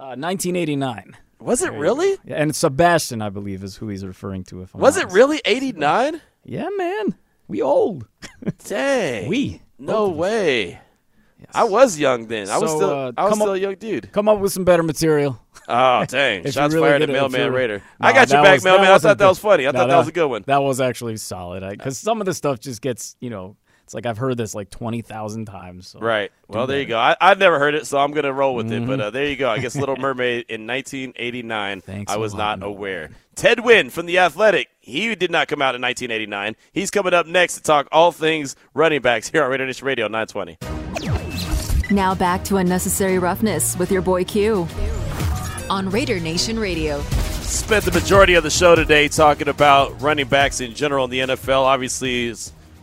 [0.00, 1.16] uh, 1989.
[1.38, 2.16] Was it really?
[2.24, 4.62] Yeah, and Sebastian, I believe, is who he's referring to.
[4.62, 5.14] If I'm was honest.
[5.14, 6.20] it really 89?
[6.44, 7.14] Yeah, man.
[7.48, 8.06] We old.
[8.64, 9.28] Dang.
[9.28, 9.60] We.
[9.78, 10.80] No way.
[11.46, 11.54] Yes.
[11.54, 12.48] I was young then.
[12.48, 14.12] I was still uh, I was still up, a young dude.
[14.12, 15.40] Come up with some better material.
[15.68, 16.44] Oh dang!
[16.50, 17.82] Shots really fired at Mailman Raider.
[18.00, 18.86] No, I got your back, was, Mailman.
[18.86, 19.66] I thought that was funny.
[19.66, 20.44] I no, thought that, that was a good one.
[20.46, 21.68] That was actually solid.
[21.68, 23.56] Because some of the stuff just gets you know
[23.86, 25.86] it's like I've heard this like twenty thousand times.
[25.86, 26.32] So right.
[26.48, 26.98] Well, there you go.
[26.98, 28.82] I, I've never heard it, so I'm gonna roll with mm-hmm.
[28.82, 28.86] it.
[28.96, 29.48] But uh, there you go.
[29.48, 31.82] I guess Little Mermaid in 1989.
[31.82, 32.70] Thanks I was not more.
[32.70, 33.10] aware.
[33.36, 34.70] Ted Nguyen from the Athletic.
[34.80, 36.56] He did not come out in 1989.
[36.72, 40.08] He's coming up next to talk all things running backs here on Raider Nation Radio
[40.08, 40.85] 920.
[41.90, 44.66] Now back to unnecessary roughness with your boy Q
[45.70, 47.00] on Raider Nation Radio.
[47.42, 51.20] Spent the majority of the show today talking about running backs in general in the
[51.20, 51.62] NFL.
[51.62, 52.34] Obviously,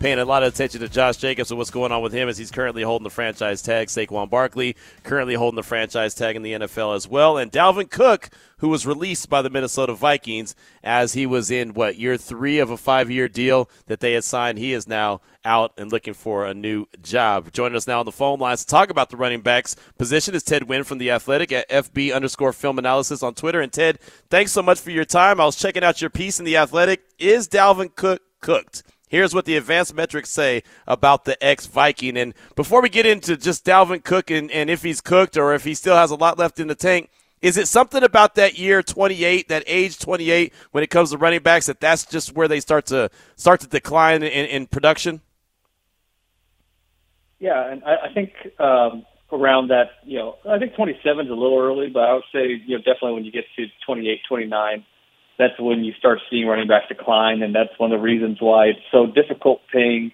[0.04, 2.38] paying a lot of attention to Josh Jacobs and what's going on with him as
[2.38, 3.88] he's currently holding the franchise tag.
[3.88, 7.38] Saquon Barkley currently holding the franchise tag in the NFL as well.
[7.38, 11.98] And Dalvin Cook, who was released by the Minnesota Vikings as he was in, what,
[11.98, 14.58] year three of a five year deal that they had signed.
[14.58, 17.54] He is now out and looking for a new job.
[17.54, 20.44] Joining us now on the phone lines to talk about the running backs position is
[20.44, 23.62] Ted Nguyen from The Athletic at FB underscore film analysis on Twitter.
[23.62, 25.40] And Ted, thanks so much for your time.
[25.40, 27.06] I was checking out your piece in The Athletic.
[27.20, 28.84] Is Dalvin Cook cooked?
[29.14, 32.18] Here's what the advanced metrics say about the ex Viking.
[32.18, 35.66] And before we get into just Dalvin Cook and, and if he's cooked or if
[35.66, 38.82] he still has a lot left in the tank, is it something about that year
[38.82, 42.60] 28, that age 28, when it comes to running backs, that that's just where they
[42.60, 45.22] start to start to decline in, in production?
[47.38, 51.36] Yeah, and I, I think um, around that, you know, I think 27 is a
[51.36, 54.86] little early, but I would say, you know, definitely when you get to 28, 29,
[55.38, 58.68] that's when you start seeing running backs decline, and that's one of the reasons why
[58.68, 60.12] it's so difficult paying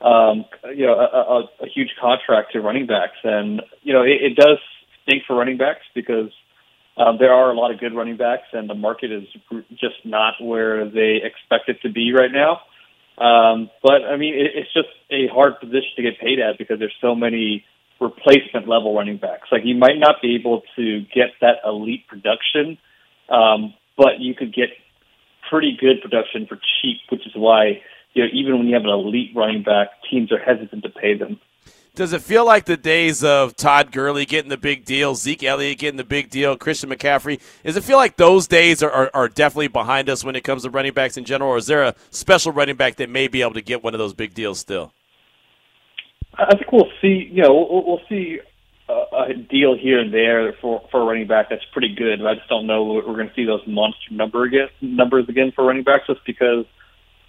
[0.00, 4.32] um, you know, a, a, a huge contract to running backs, and you know, it,
[4.32, 4.58] it does
[5.02, 6.30] stink for running backs because
[6.96, 9.24] um, there are a lot of good running backs, and the market is
[9.70, 12.60] just not where they expect it to be right now.
[13.22, 16.78] Um, but I mean, it, it's just a hard position to get paid at because
[16.78, 17.64] there's so many
[18.00, 19.48] replacement level running backs.
[19.52, 22.78] Like you might not be able to get that elite production,
[23.28, 24.70] um, but you could get
[25.50, 27.82] pretty good production for cheap, which is why
[28.14, 31.16] you know even when you have an elite running back, teams are hesitant to pay
[31.16, 31.38] them.
[31.94, 35.78] Does it feel like the days of Todd Gurley getting the big deal, Zeke Elliott
[35.78, 37.40] getting the big deal, Christian McCaffrey?
[37.64, 40.62] Does it feel like those days are, are, are, definitely behind us when it comes
[40.62, 43.42] to running backs in general, or is there a special running back that may be
[43.42, 44.92] able to get one of those big deals still?
[46.34, 47.28] I think we'll see.
[47.30, 48.38] You know, we'll, we'll see
[48.90, 52.24] a, a deal here and there for for a running back that's pretty good.
[52.24, 55.64] I just don't know we're going to see those monster number again numbers again for
[55.64, 56.64] running backs, just because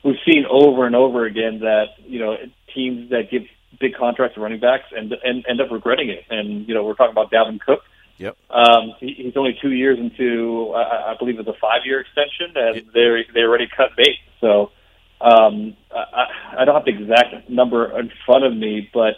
[0.03, 2.35] we've seen over and over again that you know
[2.73, 3.43] teams that give
[3.79, 6.23] big contracts to running backs and and end up regretting it.
[6.29, 7.81] And you know, we're talking about Dalvin Cook.
[8.17, 8.37] Yep.
[8.51, 12.75] Um, he, he's only two years into, I, I believe, it's a five-year extension, and
[12.75, 12.85] yep.
[12.93, 14.17] they they already cut bait.
[14.39, 14.71] So
[15.19, 19.15] um, I, I don't have the exact number in front of me, but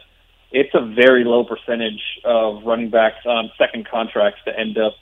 [0.53, 4.93] it's a very low percentage of running backs on second contracts to end up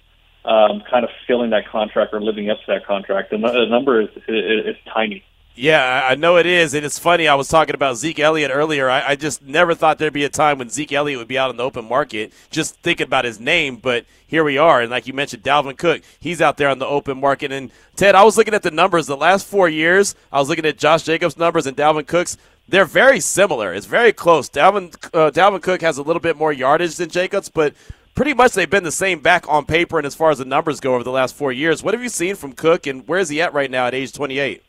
[0.45, 3.31] um, kind of filling that contract or living up to that contract.
[3.33, 5.23] And the number is, is, is tiny.
[5.53, 7.27] Yeah, I know it is, and it's funny.
[7.27, 8.89] I was talking about Zeke Elliott earlier.
[8.89, 11.49] I, I, just never thought there'd be a time when Zeke Elliott would be out
[11.49, 12.31] in the open market.
[12.49, 14.79] Just thinking about his name, but here we are.
[14.81, 17.51] And like you mentioned, Dalvin Cook, he's out there on the open market.
[17.51, 20.15] And Ted, I was looking at the numbers the last four years.
[20.31, 22.37] I was looking at Josh Jacobs' numbers and Dalvin Cook's.
[22.71, 23.73] They're very similar.
[23.73, 24.49] It's very close.
[24.49, 27.73] Dalvin uh, Dalvin Cook has a little bit more yardage than Jacobs, but
[28.15, 30.79] pretty much they've been the same back on paper and as far as the numbers
[30.79, 31.83] go over the last four years.
[31.83, 34.13] What have you seen from Cook, and where is he at right now at age
[34.13, 34.63] 28?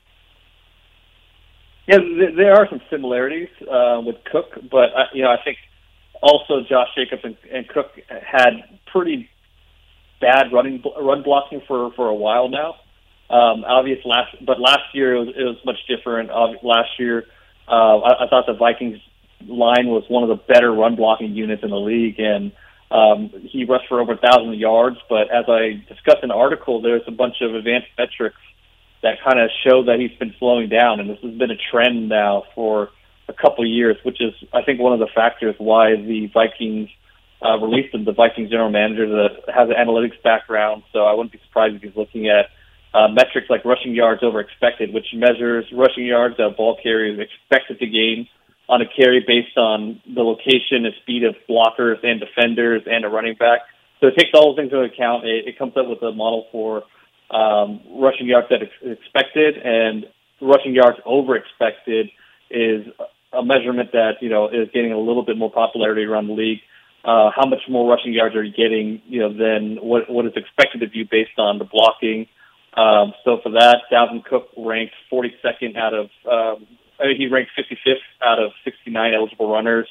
[1.86, 1.98] Yeah,
[2.36, 5.58] there are some similarities uh, with Cook, but uh, you know I think
[6.20, 9.30] also Josh Jacobs and, and Cook had pretty
[10.20, 12.74] bad running run blocking for for a while now.
[13.30, 16.30] Um, obvious last, but last year it was, it was much different.
[16.64, 17.26] Last year,
[17.72, 18.98] uh, I, I thought the Vikings
[19.48, 22.52] line was one of the better run blocking units in the league, and
[22.90, 24.98] um, he rushed for over a thousand yards.
[25.08, 28.36] But as I discussed in the article, there's a bunch of advanced metrics
[29.02, 32.08] that kind of show that he's been slowing down, and this has been a trend
[32.08, 32.90] now for
[33.28, 36.90] a couple years, which is I think one of the factors why the Vikings
[37.44, 38.04] uh, released him.
[38.04, 41.82] The Vikings general manager that has an analytics background, so I wouldn't be surprised if
[41.82, 42.50] he's looking at
[42.94, 47.12] uh, metrics like rushing yards over expected, which measures rushing yards that a ball carrier
[47.14, 48.28] is expected to gain
[48.68, 53.08] on a carry based on the location and speed of blockers and defenders and a
[53.08, 53.60] running back.
[54.00, 55.24] So it takes all those things into account.
[55.24, 56.82] It, it comes up with a model for
[57.30, 60.06] um, rushing yards that is expected and
[60.40, 62.08] rushing yards over expected
[62.50, 62.86] is
[63.32, 66.58] a measurement that you know is getting a little bit more popularity around the league.
[67.04, 70.32] Uh, how much more rushing yards are you getting, you know, than what what is
[70.36, 72.26] expected of you based on the blocking?
[72.76, 76.66] Um, so for that, Dalvin Cook ranked 42nd out of um,
[77.00, 79.88] I mean, he ranked 55th out of 69 eligible runners,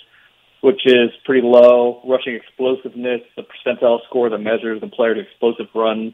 [0.62, 2.02] which is pretty low.
[2.08, 6.14] Rushing explosiveness, the percentile score that measures the player to explosive runs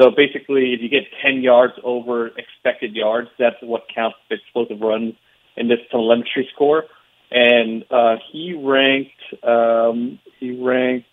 [0.00, 4.80] so basically, if you get 10 yards over expected yards, that's what counts the explosive
[4.80, 5.14] runs
[5.56, 6.84] in this telemetry score.
[7.30, 11.06] And uh, he ranked um, he ranked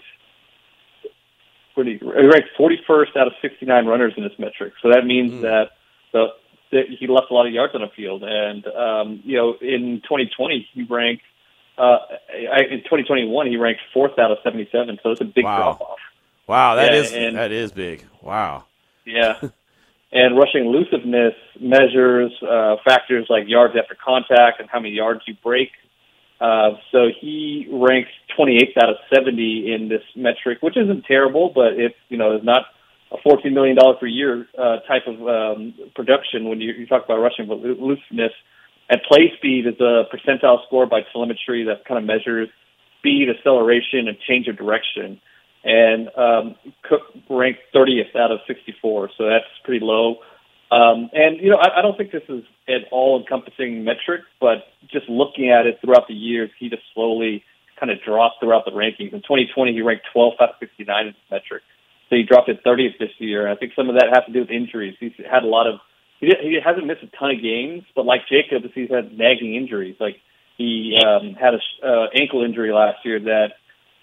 [1.77, 4.73] pretty he ranked 41st out of 69 runners in this metric.
[4.81, 5.41] So that means mm.
[5.41, 5.71] that
[6.11, 6.27] the
[6.71, 8.23] that he left a lot of yards on the field.
[8.23, 11.23] And um, you know, in 2020, he ranked
[11.77, 11.99] uh,
[12.33, 14.99] in 2021 he ranked fourth out of 77.
[15.03, 15.57] So it's a big wow.
[15.57, 15.99] drop off.
[16.47, 18.05] Wow, that yeah, is and, that is big.
[18.21, 18.65] Wow.
[19.05, 19.39] Yeah.
[20.11, 25.35] and rushing elusiveness measures uh, factors like yards after contact and how many yards you
[25.43, 25.69] break.
[26.39, 31.73] Uh, so he ranks 28th out of 70 in this metric, which isn't terrible, but
[31.73, 32.63] it's you know is not
[33.11, 37.05] a 14 million dollar per year uh, type of um, production when you, you talk
[37.05, 38.33] about rushing elusiveness.
[38.89, 42.49] And play speed is a percentile score by telemetry that kind of measures
[42.99, 45.19] speed, acceleration, and change of direction
[45.67, 50.17] and um, Cook ranked 30th out of 64, so that's pretty low.
[50.69, 55.07] Um, and you know, I, I don't think this is an all-encompassing metric, but just
[55.07, 57.43] looking at it throughout the years, he just slowly
[57.79, 59.13] kind of dropped throughout the rankings.
[59.13, 61.63] In 2020, he ranked 12th out of 69 in this metric,
[62.09, 63.49] so he dropped at 30th this year.
[63.49, 64.95] I think some of that has to do with injuries.
[64.99, 65.79] He's had a lot of
[66.19, 69.95] he, he hasn't missed a ton of games, but like Jacobs, he's had nagging injuries.
[69.99, 70.17] Like
[70.57, 73.53] he um, had a uh, ankle injury last year that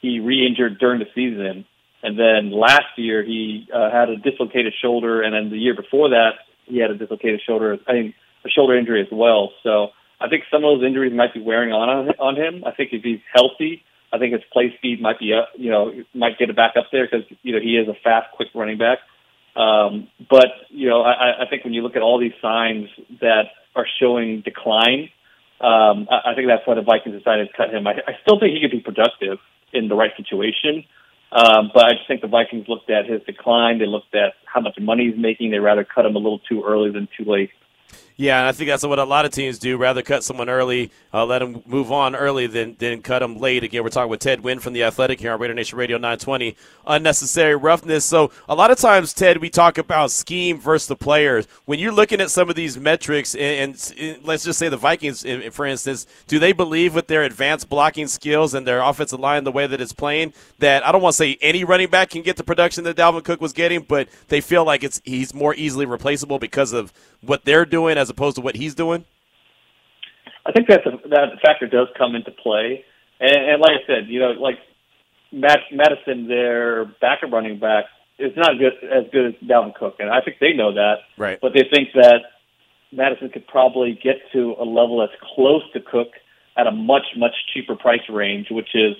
[0.00, 1.66] he re-injured during the season,
[2.02, 6.10] and then last year he uh, had a dislocated shoulder, and then the year before
[6.10, 6.34] that
[6.66, 9.52] he had a dislocated shoulder, I mean a shoulder injury as well.
[9.62, 9.88] So
[10.20, 12.64] I think some of those injuries might be wearing on on him.
[12.64, 15.48] I think if he's healthy, I think his play speed might be up.
[15.56, 18.28] You know, might get it back up there because you know he is a fast,
[18.32, 18.98] quick running back.
[19.56, 22.88] Um, but you know, I, I think when you look at all these signs
[23.20, 23.46] that
[23.76, 25.10] are showing decline,
[25.60, 27.86] um, I, I think that's why the Vikings decided to cut him.
[27.86, 29.38] I, I still think he could be productive
[29.72, 30.84] in the right situation.
[31.34, 33.80] Um, but I just think the Vikings looked at his decline.
[33.80, 35.50] They looked at how much money he's making.
[35.50, 37.50] They'd rather cut him a little too early than too late.
[38.16, 39.76] Yeah, and I think that's what a lot of teams do.
[39.76, 43.64] Rather cut someone early, uh, let them move on early than, than cut them late.
[43.64, 46.56] Again, we're talking with Ted Nguyen from The Athletic here on Raider Nation Radio 920.
[46.86, 48.04] Unnecessary roughness.
[48.04, 51.48] So a lot of times, Ted, we talk about scheme versus the players.
[51.64, 55.26] When you're looking at some of these metrics, and, and let's just say the Vikings,
[55.50, 59.50] for instance, do they believe with their advanced blocking skills and their offensive line the
[59.50, 62.36] way that it's playing that I don't want to say any running back can get
[62.36, 65.84] the production that Dalvin Cook was getting, but they feel like it's he's more easily
[65.84, 66.92] replaceable because of
[67.26, 69.04] what they're doing as opposed to what he's doing?
[70.46, 72.84] I think that's a, that factor does come into play,
[73.18, 74.58] and, and like I said, you know, like
[75.32, 77.86] Matt Mattison, their backup running back,
[78.18, 80.96] is not good as good as Dalvin Cook, and I think they know that.
[81.16, 81.38] Right.
[81.40, 82.20] But they think that
[82.92, 86.08] Mattison could probably get to a level that's close to Cook
[86.56, 88.94] at a much much cheaper price range, which is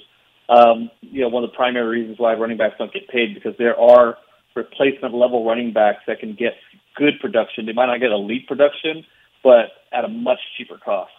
[0.48, 3.54] um, you know one of the primary reasons why running backs don't get paid because
[3.58, 4.16] there are
[4.56, 6.54] replacement level running backs that can get
[6.96, 7.66] good production.
[7.66, 9.04] They might not get elite production,
[9.42, 11.12] but at a much cheaper cost.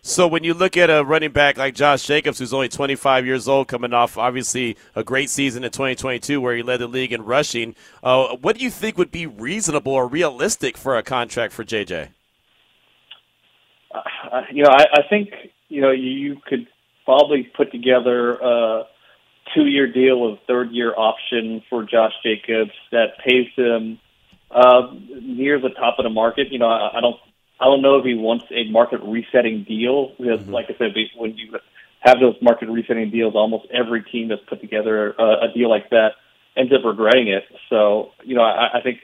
[0.00, 3.48] So when you look at a running back like Josh Jacobs, who's only 25 years
[3.48, 7.22] old, coming off obviously a great season in 2022 where he led the league in
[7.22, 11.64] rushing, uh, what do you think would be reasonable or realistic for a contract for
[11.64, 12.08] JJ?
[13.92, 15.30] Uh, you know, I, I think
[15.68, 16.66] you know you could
[17.04, 18.84] probably put together a
[19.54, 23.98] two-year deal with third-year option for Josh Jacobs that pays him
[24.50, 26.48] uh, near the top of the market.
[26.50, 27.16] You know, I, I don't,
[27.60, 30.52] I don't know if he wants a market resetting deal because, mm-hmm.
[30.52, 31.58] like I said, when you
[32.00, 35.90] have those market resetting deals, almost every team that's put together a, a deal like
[35.90, 36.12] that
[36.56, 37.44] ends up regretting it.
[37.70, 38.98] So, you know, I, I think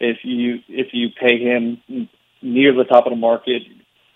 [0.00, 2.08] if you if you pay him
[2.42, 3.62] near the top of the market,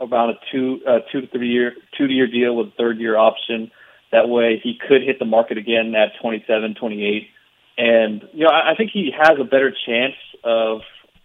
[0.01, 3.71] about a two uh, two to three year two year deal with third year option.
[4.11, 7.29] That way, he could hit the market again at 27, 28.
[7.78, 10.80] And you know, I, I think he has a better chance of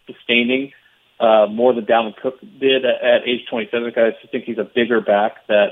[0.05, 0.71] sustaining
[1.19, 3.91] uh, more than Dalvin Cook did at, at age 27.
[3.95, 5.69] I just think he's a bigger back that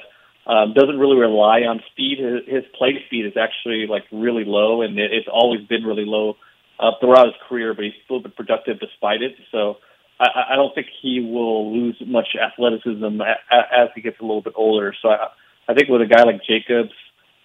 [0.47, 2.19] um, doesn't really rely on speed.
[2.19, 6.05] His, his play speed is actually like really low, and it, it's always been really
[6.05, 6.35] low
[6.79, 7.73] uh, throughout his career.
[7.73, 9.33] But he's still been productive despite it.
[9.51, 9.77] So
[10.19, 14.53] I, I don't think he will lose much athleticism as he gets a little bit
[14.55, 14.93] older.
[15.01, 15.27] So I,
[15.67, 16.93] I think with a guy like Jacobs,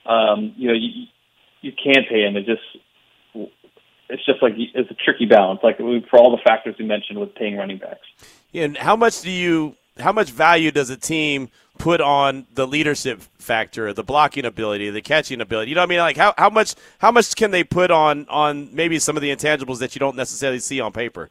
[0.06, 1.06] um, you know, you,
[1.62, 2.36] you can pay him.
[2.36, 2.62] It just
[4.10, 7.34] it's just like it's a tricky balance, like for all the factors you mentioned with
[7.34, 8.06] paying running backs.
[8.52, 13.22] And how much do you, how much value does a team put on the leadership
[13.38, 15.70] factor, the blocking ability, the catching ability?
[15.70, 15.98] You know what I mean?
[16.00, 19.34] Like how, how much how much can they put on on maybe some of the
[19.34, 21.30] intangibles that you don't necessarily see on paper?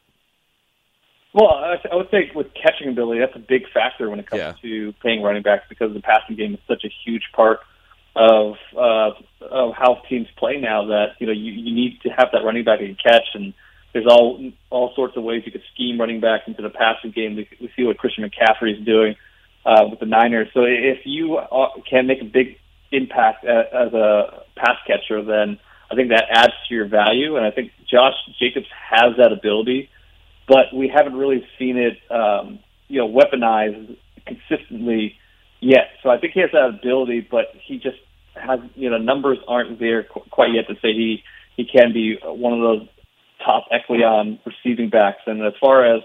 [1.32, 4.54] Well, I would say with catching ability, that's a big factor when it comes yeah.
[4.62, 7.60] to paying running backs because the passing game is such a huge part
[8.16, 12.28] of uh, of how teams play now that you know you, you need to have
[12.32, 13.54] that running back and catch and
[13.92, 17.36] there's all all sorts of ways you could scheme running back into the passing game.
[17.36, 19.16] We, we see what Christian McCaffrey is doing
[19.64, 20.48] uh, with the Niners.
[20.54, 22.58] So if you uh, can make a big
[22.92, 25.58] impact as a pass catcher, then
[25.90, 27.36] I think that adds to your value.
[27.36, 29.90] And I think Josh Jacobs has that ability,
[30.46, 33.96] but we haven't really seen it, um, you know, weaponized
[34.26, 35.16] consistently
[35.60, 35.90] yet.
[36.02, 37.98] So I think he has that ability, but he just
[38.34, 41.22] has you know numbers aren't there qu- quite yet to say he
[41.56, 42.88] he can be one of those
[43.44, 44.04] top equity
[44.46, 45.20] receiving backs.
[45.26, 46.02] And as far as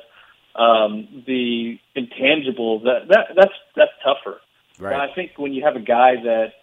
[0.56, 4.40] um, the intangibles, that that that's that's tougher.
[4.80, 4.94] Right.
[4.94, 6.54] And I think when you have a guy that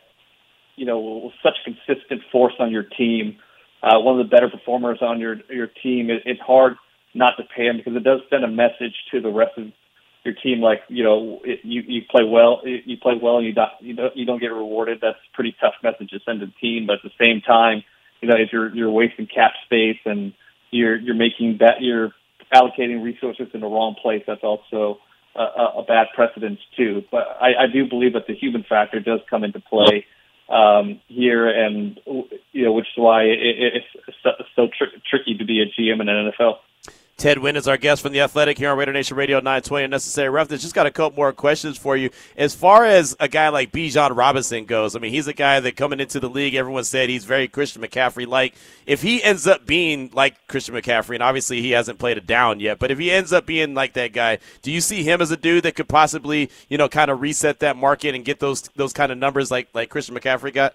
[0.76, 3.38] you know with such consistent force on your team,
[3.82, 6.76] uh, one of the better performers on your your team, it, it's hard
[7.14, 9.66] not to pay him because it does send a message to the rest of
[10.24, 13.52] your team like you know it, you you play well you play well and you
[13.52, 16.46] don't you don't you don't get rewarded that's a pretty tough message to send to
[16.46, 17.82] the team but at the same time
[18.20, 20.32] you know if you're you're wasting cap space and
[20.70, 22.12] you're you're making that you're
[22.54, 24.98] allocating resources in the wrong place that's also
[25.34, 25.40] a,
[25.78, 29.42] a bad precedence too but I, I do believe that the human factor does come
[29.42, 30.06] into play
[30.48, 31.98] um, here and
[32.52, 35.66] you know which is why it, it, it's so, so tr- tricky to be a
[35.66, 36.56] GM in an NFL.
[37.22, 39.86] Ted Nguyen is our guest from the Athletic here on Raider Nation Radio 920.
[39.86, 40.60] Necessary roughness.
[40.60, 42.10] Just got a couple more questions for you.
[42.36, 45.76] As far as a guy like Bijan Robinson goes, I mean, he's a guy that
[45.76, 48.56] coming into the league, everyone said he's very Christian McCaffrey like.
[48.86, 52.58] If he ends up being like Christian McCaffrey, and obviously he hasn't played a down
[52.58, 55.30] yet, but if he ends up being like that guy, do you see him as
[55.30, 58.62] a dude that could possibly, you know, kind of reset that market and get those
[58.74, 60.74] those kind of numbers like like Christian McCaffrey got?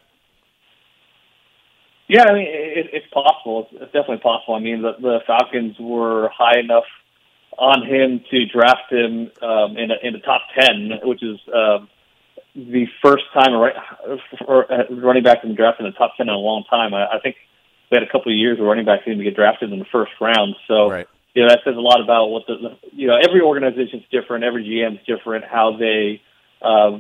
[2.08, 3.68] Yeah, I mean, it, it's possible.
[3.72, 4.56] It's, it's definitely possible.
[4.56, 6.86] I mean, the, the Falcons were high enough
[7.58, 11.90] on him to draft him um, in, a, in the top ten, which is um,
[12.56, 13.76] the first time a right,
[14.46, 16.94] for, uh, running back in the draft in the top ten in a long time.
[16.94, 17.36] I, I think
[17.92, 20.12] we had a couple of years where running backs didn't get drafted in the first
[20.22, 20.56] round.
[20.68, 21.08] So, right.
[21.34, 24.44] you know, that says a lot about what the, the you know every organization's different,
[24.44, 26.22] every GM's different, how they
[26.62, 26.98] uh,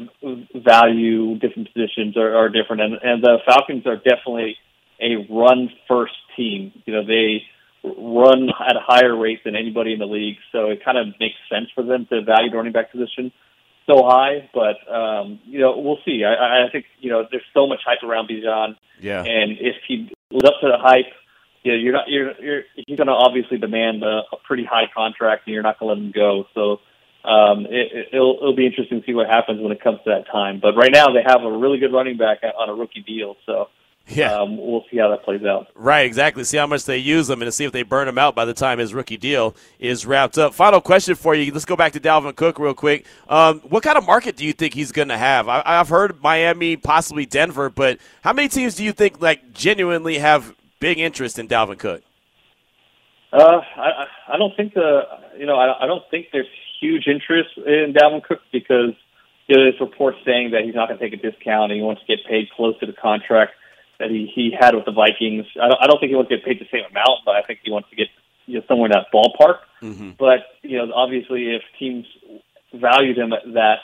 [0.53, 4.58] value different positions are, are different, and, and the Falcons are definitely
[5.02, 6.72] a run first team.
[6.86, 7.43] You know, they
[7.84, 11.36] run at a higher rate than anybody in the league, so it kind of makes
[11.52, 13.32] sense for them to value the running back position
[13.88, 14.50] so high.
[14.54, 16.24] But um, you know, we'll see.
[16.24, 19.24] I, I think you know there's so much hype around Bijan, Yeah.
[19.24, 21.12] and if he lives up to the hype,
[21.64, 24.89] you know, you're not you're you're he's going to obviously demand a, a pretty high
[24.93, 26.45] contract, and you're not going to let him go.
[26.54, 26.80] So.
[27.26, 30.32] Um, it, it'll, it'll be interesting to see what happens when it comes to that
[30.32, 30.62] time.
[30.62, 33.68] But right now, they have a really good running back on a rookie deal, so
[34.10, 34.39] Yeah.
[34.39, 35.68] um, we'll see how that plays out.
[35.76, 36.43] Right, exactly.
[36.43, 38.45] See how much they use them and to see if they burn him out by
[38.45, 40.53] the time his rookie deal is wrapped up.
[40.53, 41.51] Final question for you.
[41.51, 43.05] Let's go back to Dalvin Cook real quick.
[43.28, 45.49] Um, what kind of market do you think he's going to have?
[45.49, 50.20] I, I've heard Miami, possibly Denver, but how many teams do you think like genuinely
[50.20, 52.01] have big interest in Dalvin Cook?
[53.34, 55.01] Uh, I, I don't think the
[55.38, 56.47] you know I, I don't think there's
[56.80, 58.93] huge interest in Dalvin Cook because
[59.47, 61.82] you know, there's reports saying that he's not going to take a discount and he
[61.82, 63.51] wants to get paid close to the contract
[64.00, 65.45] that he, he had with the Vikings.
[65.62, 67.41] I don't, I don't think he wants to get paid the same amount, but I
[67.41, 68.08] think he wants to get
[68.45, 69.60] you know, somewhere in that ballpark.
[69.82, 70.12] Mm-hmm.
[70.18, 72.06] But you know, obviously, if teams
[72.74, 73.78] valued him at that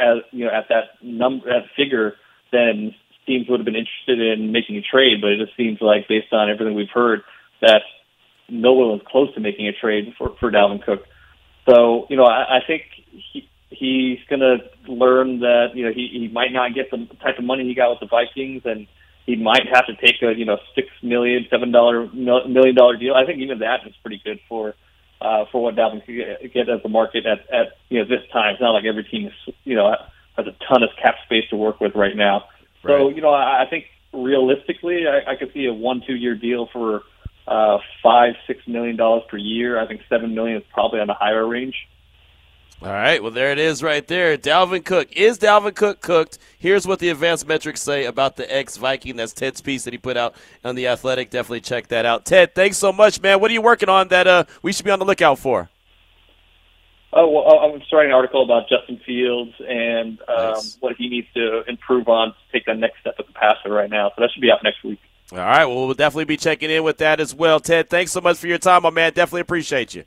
[0.00, 2.14] as you know at that number that figure,
[2.52, 2.94] then
[3.26, 5.20] teams would have been interested in making a trade.
[5.20, 7.22] But it just seems like, based on everything we've heard,
[7.60, 7.82] that
[8.48, 11.04] no one was close to making a trade for for Dalvin Cook.
[11.68, 12.82] So you know, I, I think
[13.32, 14.58] he he's going to
[14.90, 17.90] learn that you know he he might not get the type of money he got
[17.90, 18.86] with the Vikings and
[19.28, 23.12] he might have to take a you know six million, seven dollar million dollar deal.
[23.14, 24.74] I think even that is pretty good for
[25.20, 28.26] uh, for what Dalvin could get, get as the market at at you know this
[28.32, 28.54] time.
[28.54, 29.94] It's not like every team is you know
[30.38, 32.44] has a ton of cap space to work with right now.
[32.86, 33.16] So Right.
[33.16, 36.66] you know I, I think realistically I, I could see a one two year deal
[36.72, 37.02] for
[37.46, 39.78] uh, five six million dollars per year.
[39.78, 41.76] I think seven million is probably on the higher range.
[42.80, 44.38] All right, well, there it is right there.
[44.38, 45.08] Dalvin Cook.
[45.16, 46.38] Is Dalvin Cook cooked?
[46.60, 49.16] Here's what the advanced metrics say about the ex Viking.
[49.16, 51.30] That's Ted's piece that he put out on The Athletic.
[51.30, 52.24] Definitely check that out.
[52.24, 53.40] Ted, thanks so much, man.
[53.40, 55.68] What are you working on that uh, we should be on the lookout for?
[57.12, 60.76] Oh, well, I'm starting an article about Justin Fields and um, Nice.
[60.78, 63.90] what he needs to improve on to take that next step as a passer right
[63.90, 64.10] now.
[64.10, 65.00] So that should be out next week.
[65.32, 67.58] All right, well, we'll definitely be checking in with that as well.
[67.58, 69.12] Ted, thanks so much for your time, my man.
[69.14, 70.04] Definitely appreciate you.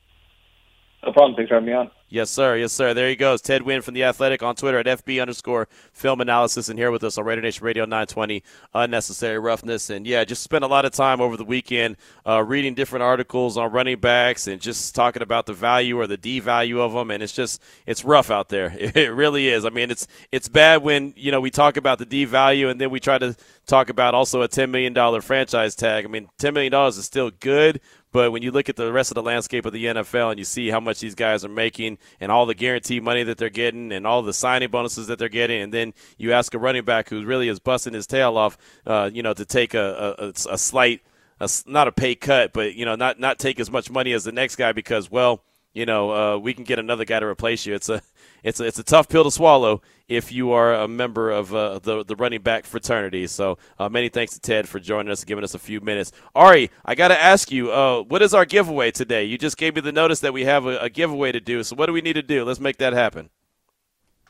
[1.05, 1.35] No problem.
[1.35, 1.91] Thanks for having me on.
[2.11, 2.57] Yes, sir.
[2.57, 2.93] Yes, sir.
[2.93, 3.41] There he goes.
[3.41, 7.05] Ted Nguyen from The Athletic on Twitter at FB underscore film analysis and here with
[7.05, 8.43] us on Raider Nation Radio 920
[8.73, 9.89] Unnecessary Roughness.
[9.89, 11.95] And yeah, just spent a lot of time over the weekend
[12.27, 16.17] uh, reading different articles on running backs and just talking about the value or the
[16.17, 17.11] devalue of them.
[17.11, 18.75] And it's just, it's rough out there.
[19.01, 19.63] It really is.
[19.63, 22.89] I mean, it's, it's bad when, you know, we talk about the devalue and then
[22.89, 26.03] we try to talk about also a $10 million franchise tag.
[26.03, 27.79] I mean, $10 million is still good,
[28.11, 30.45] but when you look at the rest of the landscape of the NFL and you
[30.45, 33.91] see how much these guys are making and all the guarantee money that they're getting
[33.91, 37.09] and all the signing bonuses that they're getting, and then you ask a running back
[37.09, 40.57] who really is busting his tail off, uh, you know, to take a, a, a
[40.57, 41.01] slight,
[41.39, 44.23] a not a pay cut, but you know, not not take as much money as
[44.23, 45.43] the next guy because, well,
[45.73, 47.73] you know, uh, we can get another guy to replace you.
[47.73, 48.01] It's a
[48.43, 51.79] it's a, it's a tough pill to swallow if you are a member of uh,
[51.79, 53.27] the the running back fraternity.
[53.27, 56.11] So uh, many thanks to Ted for joining us and giving us a few minutes.
[56.35, 59.23] Ari, I got to ask you, uh, what is our giveaway today?
[59.25, 61.63] You just gave me the notice that we have a, a giveaway to do.
[61.63, 62.43] So what do we need to do?
[62.43, 63.29] Let's make that happen.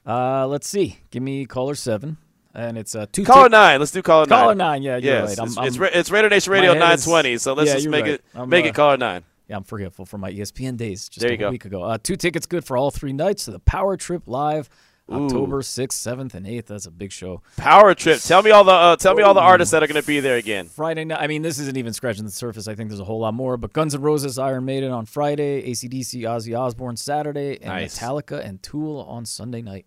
[0.05, 0.97] Uh, let's see.
[1.12, 2.18] Give me caller seven,
[2.53, 3.24] and it's uh, two.
[3.24, 3.80] Caller tick- nine.
[3.80, 4.39] Let's do caller nine.
[4.39, 4.84] Caller nine.
[4.84, 5.39] Yeah, you're Yes, right.
[5.39, 7.38] I'm, it's, I'm, it's, Raider Nation Radio my head is- 920.
[7.38, 8.14] So let's yeah, just make right.
[8.16, 9.24] it I'm, make uh, it caller nine.
[9.51, 11.09] Yeah, I'm forgetful for my ESPN days.
[11.09, 11.49] Just There a you go.
[11.49, 11.83] week ago.
[11.83, 14.69] Uh, two tickets good for all three nights to the Power Trip Live,
[15.11, 16.67] October sixth, seventh, and eighth.
[16.67, 17.41] That's a big show.
[17.57, 18.21] Power trip.
[18.21, 20.21] Tell me all the uh, tell me all the artists that are going to be
[20.21, 20.67] there again.
[20.69, 21.19] Friday night.
[21.19, 22.69] I mean, this isn't even scratching the surface.
[22.69, 23.57] I think there's a whole lot more.
[23.57, 27.99] But Guns N' Roses, Iron Maiden on Friday, ACDC, Ozzy Osbourne Saturday, and Nice.
[27.99, 29.85] Metallica and Tool on Sunday night.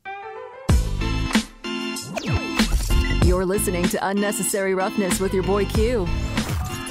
[3.25, 6.07] You're listening to Unnecessary Roughness with your boy Q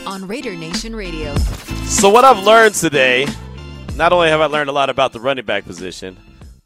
[0.06, 1.36] on Raider Nation Radio.
[1.86, 3.28] So what I've learned today
[3.95, 6.18] not only have I learned a lot about the running back position,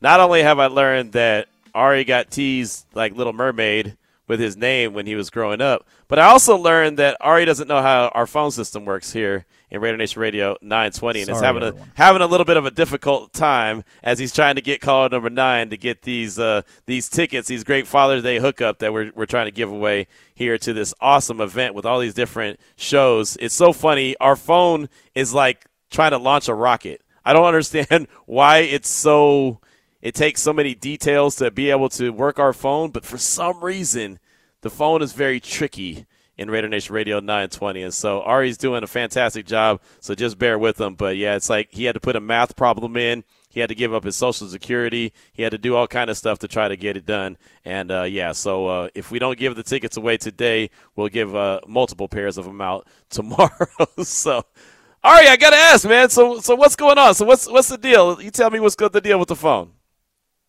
[0.02, 3.98] not only have I learned that Ari got teased like Little Mermaid
[4.28, 7.68] with his name when he was growing up, but I also learned that Ari doesn't
[7.68, 11.64] know how our phone system works here in Radio Nation Radio 920, and is having
[11.64, 15.10] a having a little bit of a difficult time as he's trying to get caller
[15.10, 19.12] number nine to get these uh, these tickets, these great Father's Day hookup that we're
[19.16, 23.38] we're trying to give away here to this awesome event with all these different shows.
[23.42, 24.16] It's so funny.
[24.18, 27.02] Our phone is like trying to launch a rocket.
[27.26, 29.60] I don't understand why it's so.
[30.02, 33.64] It takes so many details to be able to work our phone, but for some
[33.64, 34.20] reason,
[34.62, 36.06] the phone is very tricky
[36.38, 37.84] in Raider Nation Radio 920.
[37.84, 39.82] And so Ari's doing a fantastic job.
[40.00, 40.96] So just bear with him.
[40.96, 43.24] But yeah, it's like he had to put a math problem in.
[43.50, 45.14] He had to give up his social security.
[45.34, 47.38] He had to do all kind of stuff to try to get it done.
[47.66, 51.36] And uh, yeah, so uh, if we don't give the tickets away today, we'll give
[51.36, 53.68] uh, multiple pairs of them out tomorrow.
[54.04, 54.44] so.
[55.04, 56.10] Ari, I gotta ask, man.
[56.10, 57.14] So, so what's going on?
[57.14, 58.22] So, what's what's the deal?
[58.22, 59.72] You tell me what's good the deal with the phone.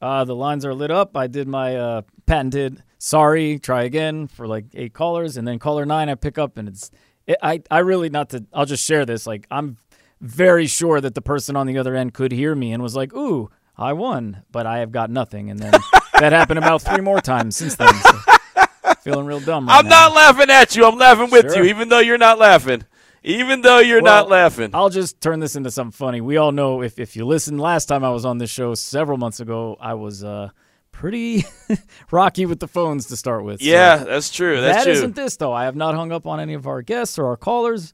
[0.00, 1.16] Uh, the lines are lit up.
[1.16, 5.86] I did my uh, patented sorry, try again for like eight callers, and then caller
[5.86, 6.90] nine I pick up, and it's
[7.26, 8.44] it, I I really not to.
[8.52, 9.26] I'll just share this.
[9.26, 9.76] Like I'm
[10.20, 13.12] very sure that the person on the other end could hear me and was like,
[13.14, 15.72] "Ooh, I won," but I have got nothing, and then
[16.20, 17.92] that happened about three more times since then.
[17.94, 18.18] So
[19.02, 19.66] feeling real dumb.
[19.66, 20.08] Right I'm now.
[20.08, 20.84] not laughing at you.
[20.86, 21.64] I'm laughing with Sure.
[21.64, 22.84] you, even though you're not laughing.
[23.28, 24.70] Even though you're Well, not laughing.
[24.72, 26.20] I'll just turn this into something funny.
[26.20, 29.18] We all know if if you listened last time I was on this show several
[29.18, 30.48] months ago, I was uh
[30.92, 31.44] pretty
[32.10, 33.60] rocky with the phones to start with.
[33.60, 34.60] So yeah, that's true.
[34.60, 35.02] That's that true.
[35.02, 35.52] not this though.
[35.52, 37.92] I have not hung up on any of our guests or our callers.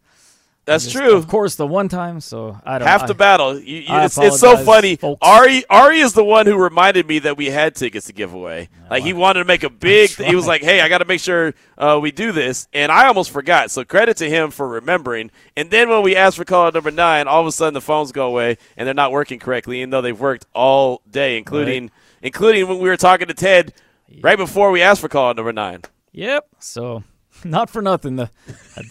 [0.64, 1.14] That's Just, true.
[1.14, 2.20] Of course, the one time.
[2.20, 2.88] So I don't.
[2.88, 3.58] Half I, the battle.
[3.58, 4.96] You, you, it's, it's so funny.
[4.96, 5.18] folks.
[5.20, 8.70] Ari Ari is the one who reminded me that we had tickets to give away.
[8.88, 10.10] Like he wanted to make a big.
[10.10, 13.06] He was like, "Hey, I got to make sure uh, we do this," and I
[13.06, 13.70] almost forgot.
[13.70, 15.30] So credit to him for remembering.
[15.56, 18.12] And then when we asked for caller number nine, all of a sudden the phones
[18.12, 21.90] go away and they're not working correctly, even though they've worked all day, including
[22.22, 23.74] including when we were talking to Ted
[24.22, 25.82] right before we asked for caller number nine.
[26.12, 26.46] Yep.
[26.58, 27.04] So
[27.48, 28.16] not for nothing.
[28.16, 28.30] The,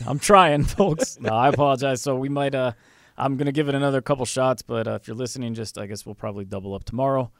[0.07, 1.19] I'm trying, folks.
[1.19, 2.01] No, I apologize.
[2.01, 2.55] So we might.
[2.55, 2.73] Uh,
[3.17, 6.05] I'm gonna give it another couple shots, but uh, if you're listening, just I guess
[6.05, 7.31] we'll probably double up tomorrow.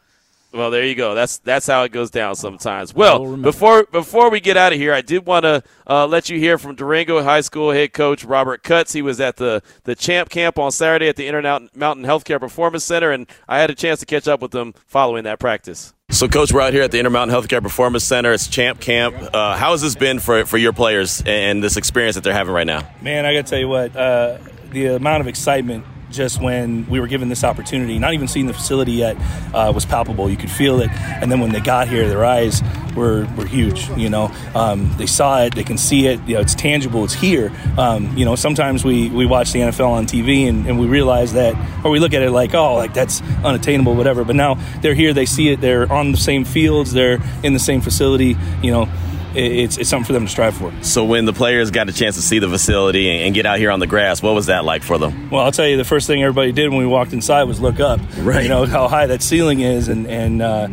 [0.53, 1.15] Well, there you go.
[1.15, 2.93] That's that's how it goes down sometimes.
[2.93, 6.37] We'll before before we get out of here, I did want to uh, let you
[6.37, 8.93] hear from Durango High School head coach Robert Cutts.
[8.93, 12.83] He was at the the Champ Camp on Saturday at the Intermountain Mountain Healthcare Performance
[12.83, 15.95] Center, and I had a chance to catch up with him following that practice.
[16.13, 18.33] So, Coach, we're out here at the Intermountain Healthcare Performance Center.
[18.33, 19.15] It's Champ Camp.
[19.33, 22.53] Uh, how has this been for for your players and this experience that they're having
[22.53, 22.87] right now?
[23.01, 24.37] Man, I got to tell you what, uh,
[24.69, 25.83] the amount of excitement
[26.13, 29.17] just when we were given this opportunity, not even seeing the facility yet,
[29.53, 30.29] uh, was palpable.
[30.29, 30.89] You could feel it.
[30.91, 32.61] And then when they got here, their eyes
[32.95, 33.89] were, were huge.
[33.97, 36.21] You know, um, they saw it, they can see it.
[36.27, 37.51] You know, it's tangible, it's here.
[37.77, 41.33] Um, you know, sometimes we, we watch the NFL on TV and, and we realize
[41.33, 44.23] that, or we look at it like, oh, like that's unattainable, whatever.
[44.23, 47.59] But now they're here, they see it, they're on the same fields, they're in the
[47.59, 48.37] same facility.
[48.61, 48.89] You know,
[49.35, 50.73] it's, it's something for them to strive for.
[50.81, 53.71] So, when the players got a chance to see the facility and, get out here
[53.71, 55.31] on the grass, what was that like for them?
[55.31, 57.79] Well, I'll tell you, the first thing everybody did when we walked inside was look
[57.79, 57.99] up.
[58.19, 58.43] Right.
[58.43, 60.67] You know how high that ceiling is, and and uh,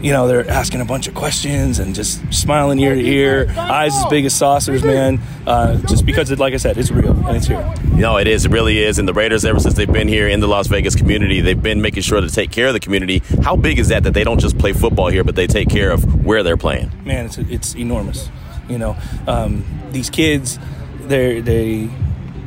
[0.00, 3.92] you know they're asking a bunch of questions and just smiling ear to ear, eyes
[3.94, 5.20] as big as saucers, man.
[5.46, 7.74] Uh, just because, it, like I said, it's real and it's here.
[7.94, 8.44] No, it is.
[8.44, 8.98] It really is.
[8.98, 11.80] And the Raiders, ever since they've been here in the Las Vegas community, they've been
[11.80, 13.22] making sure to take care of the community.
[13.42, 15.90] How big is that that they don't just play football here, but they take care
[15.90, 16.90] of where they're playing?
[17.04, 18.28] man, it's it's enormous.
[18.68, 18.96] You know,
[19.26, 20.58] um, these kids,
[21.00, 21.88] they're, they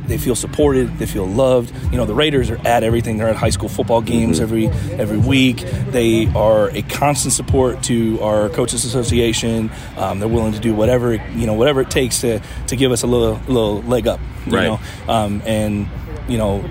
[0.06, 1.72] they feel supported, they feel loved.
[1.90, 3.18] You know, the Raiders are at everything.
[3.18, 5.58] They're at high school football games every every week.
[5.90, 9.70] They are a constant support to our coaches association.
[9.96, 13.02] Um, they're willing to do whatever you know whatever it takes to to give us
[13.02, 14.20] a little little leg up.
[14.46, 14.66] You Right.
[14.66, 15.88] know, um, and
[16.28, 16.64] you know.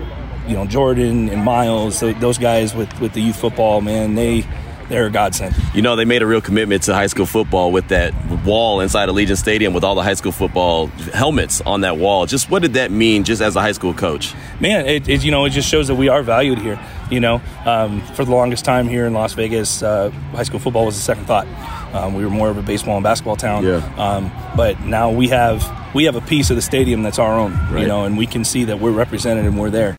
[0.44, 4.44] You know Jordan and Miles, those guys with, with the youth football, man, they
[4.88, 5.54] they're a godsend.
[5.74, 8.12] You know, they made a real commitment to high school football with that
[8.44, 12.26] wall inside Allegiant Stadium with all the high school football helmets on that wall.
[12.26, 14.34] Just what did that mean, just as a high school coach?
[14.62, 16.80] man, it, it you know it just shows that we are valued here.
[17.10, 20.86] You know, um, for the longest time here in Las Vegas, uh, high school football
[20.86, 21.46] was a second thought.
[21.94, 23.64] Um, we were more of a baseball and basketball town.
[23.64, 23.82] Yeah.
[23.98, 25.62] Um, but now we have
[25.94, 27.52] we have a piece of the stadium that's our own.
[27.70, 27.82] Right.
[27.82, 29.96] You know, and we can see that we're represented and we're there.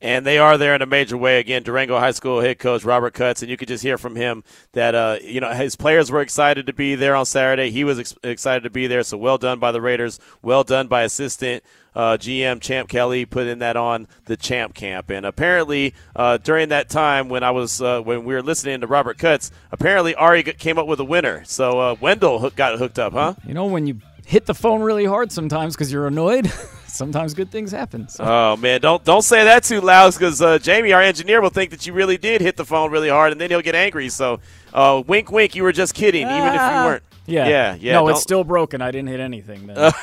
[0.00, 1.40] And they are there in a major way.
[1.40, 4.44] Again, Durango High School head coach Robert Cutts, and you could just hear from him
[4.72, 7.70] that uh, you know his players were excited to be there on Saturday.
[7.70, 9.02] He was ex- excited to be there.
[9.02, 10.20] So well done by the Raiders.
[10.40, 11.64] Well done by assistant
[11.98, 15.10] uh, GM Champ Kelly putting that on the Champ Camp.
[15.10, 18.86] And apparently uh, during that time when I was uh, when we were listening to
[18.86, 21.42] Robert Cutts, apparently Ari came up with a winner.
[21.44, 23.34] So uh, Wendell got hooked up, huh?
[23.44, 26.52] You know when you hit the phone really hard sometimes because you're annoyed.
[26.98, 28.08] sometimes good things happen.
[28.08, 28.24] So.
[28.24, 31.70] Oh man, don't don't say that too loud because uh, Jamie, our engineer, will think
[31.70, 34.08] that you really did hit the phone really hard, and then he'll get angry.
[34.08, 34.40] So,
[34.74, 36.84] uh, wink, wink, you were just kidding, even if you Ah.
[36.86, 37.02] weren't.
[37.28, 37.92] Yeah, yeah, yeah.
[37.92, 38.80] No, don't- it's still broken.
[38.82, 39.66] I didn't hit anything.
[39.68, 39.92] Then.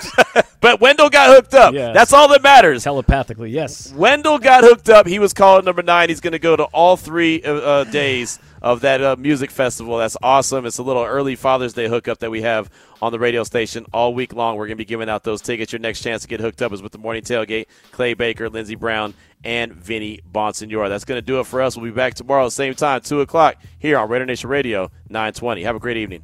[0.61, 1.75] But Wendell got hooked up.
[1.75, 1.91] Yeah.
[1.91, 2.83] That's all that matters.
[2.83, 3.93] Telepathically, yes.
[3.93, 5.05] Wendell got hooked up.
[5.05, 6.09] He was called number nine.
[6.09, 9.97] He's going to go to all three uh, uh, days of that uh, music festival.
[9.99, 10.65] That's awesome.
[10.65, 14.15] It's a little early Father's Day hookup that we have on the radio station all
[14.15, 14.55] week long.
[14.55, 15.71] We're going to be giving out those tickets.
[15.71, 17.67] Your next chance to get hooked up is with the morning tailgate.
[17.91, 19.13] Clay Baker, Lindsey Brown,
[19.43, 20.89] and Vinny Bonsignore.
[20.89, 21.77] That's going to do it for us.
[21.77, 25.61] We'll be back tomorrow, same time, two o'clock, here on Raider Nation Radio, nine twenty.
[25.61, 26.23] Have a great evening.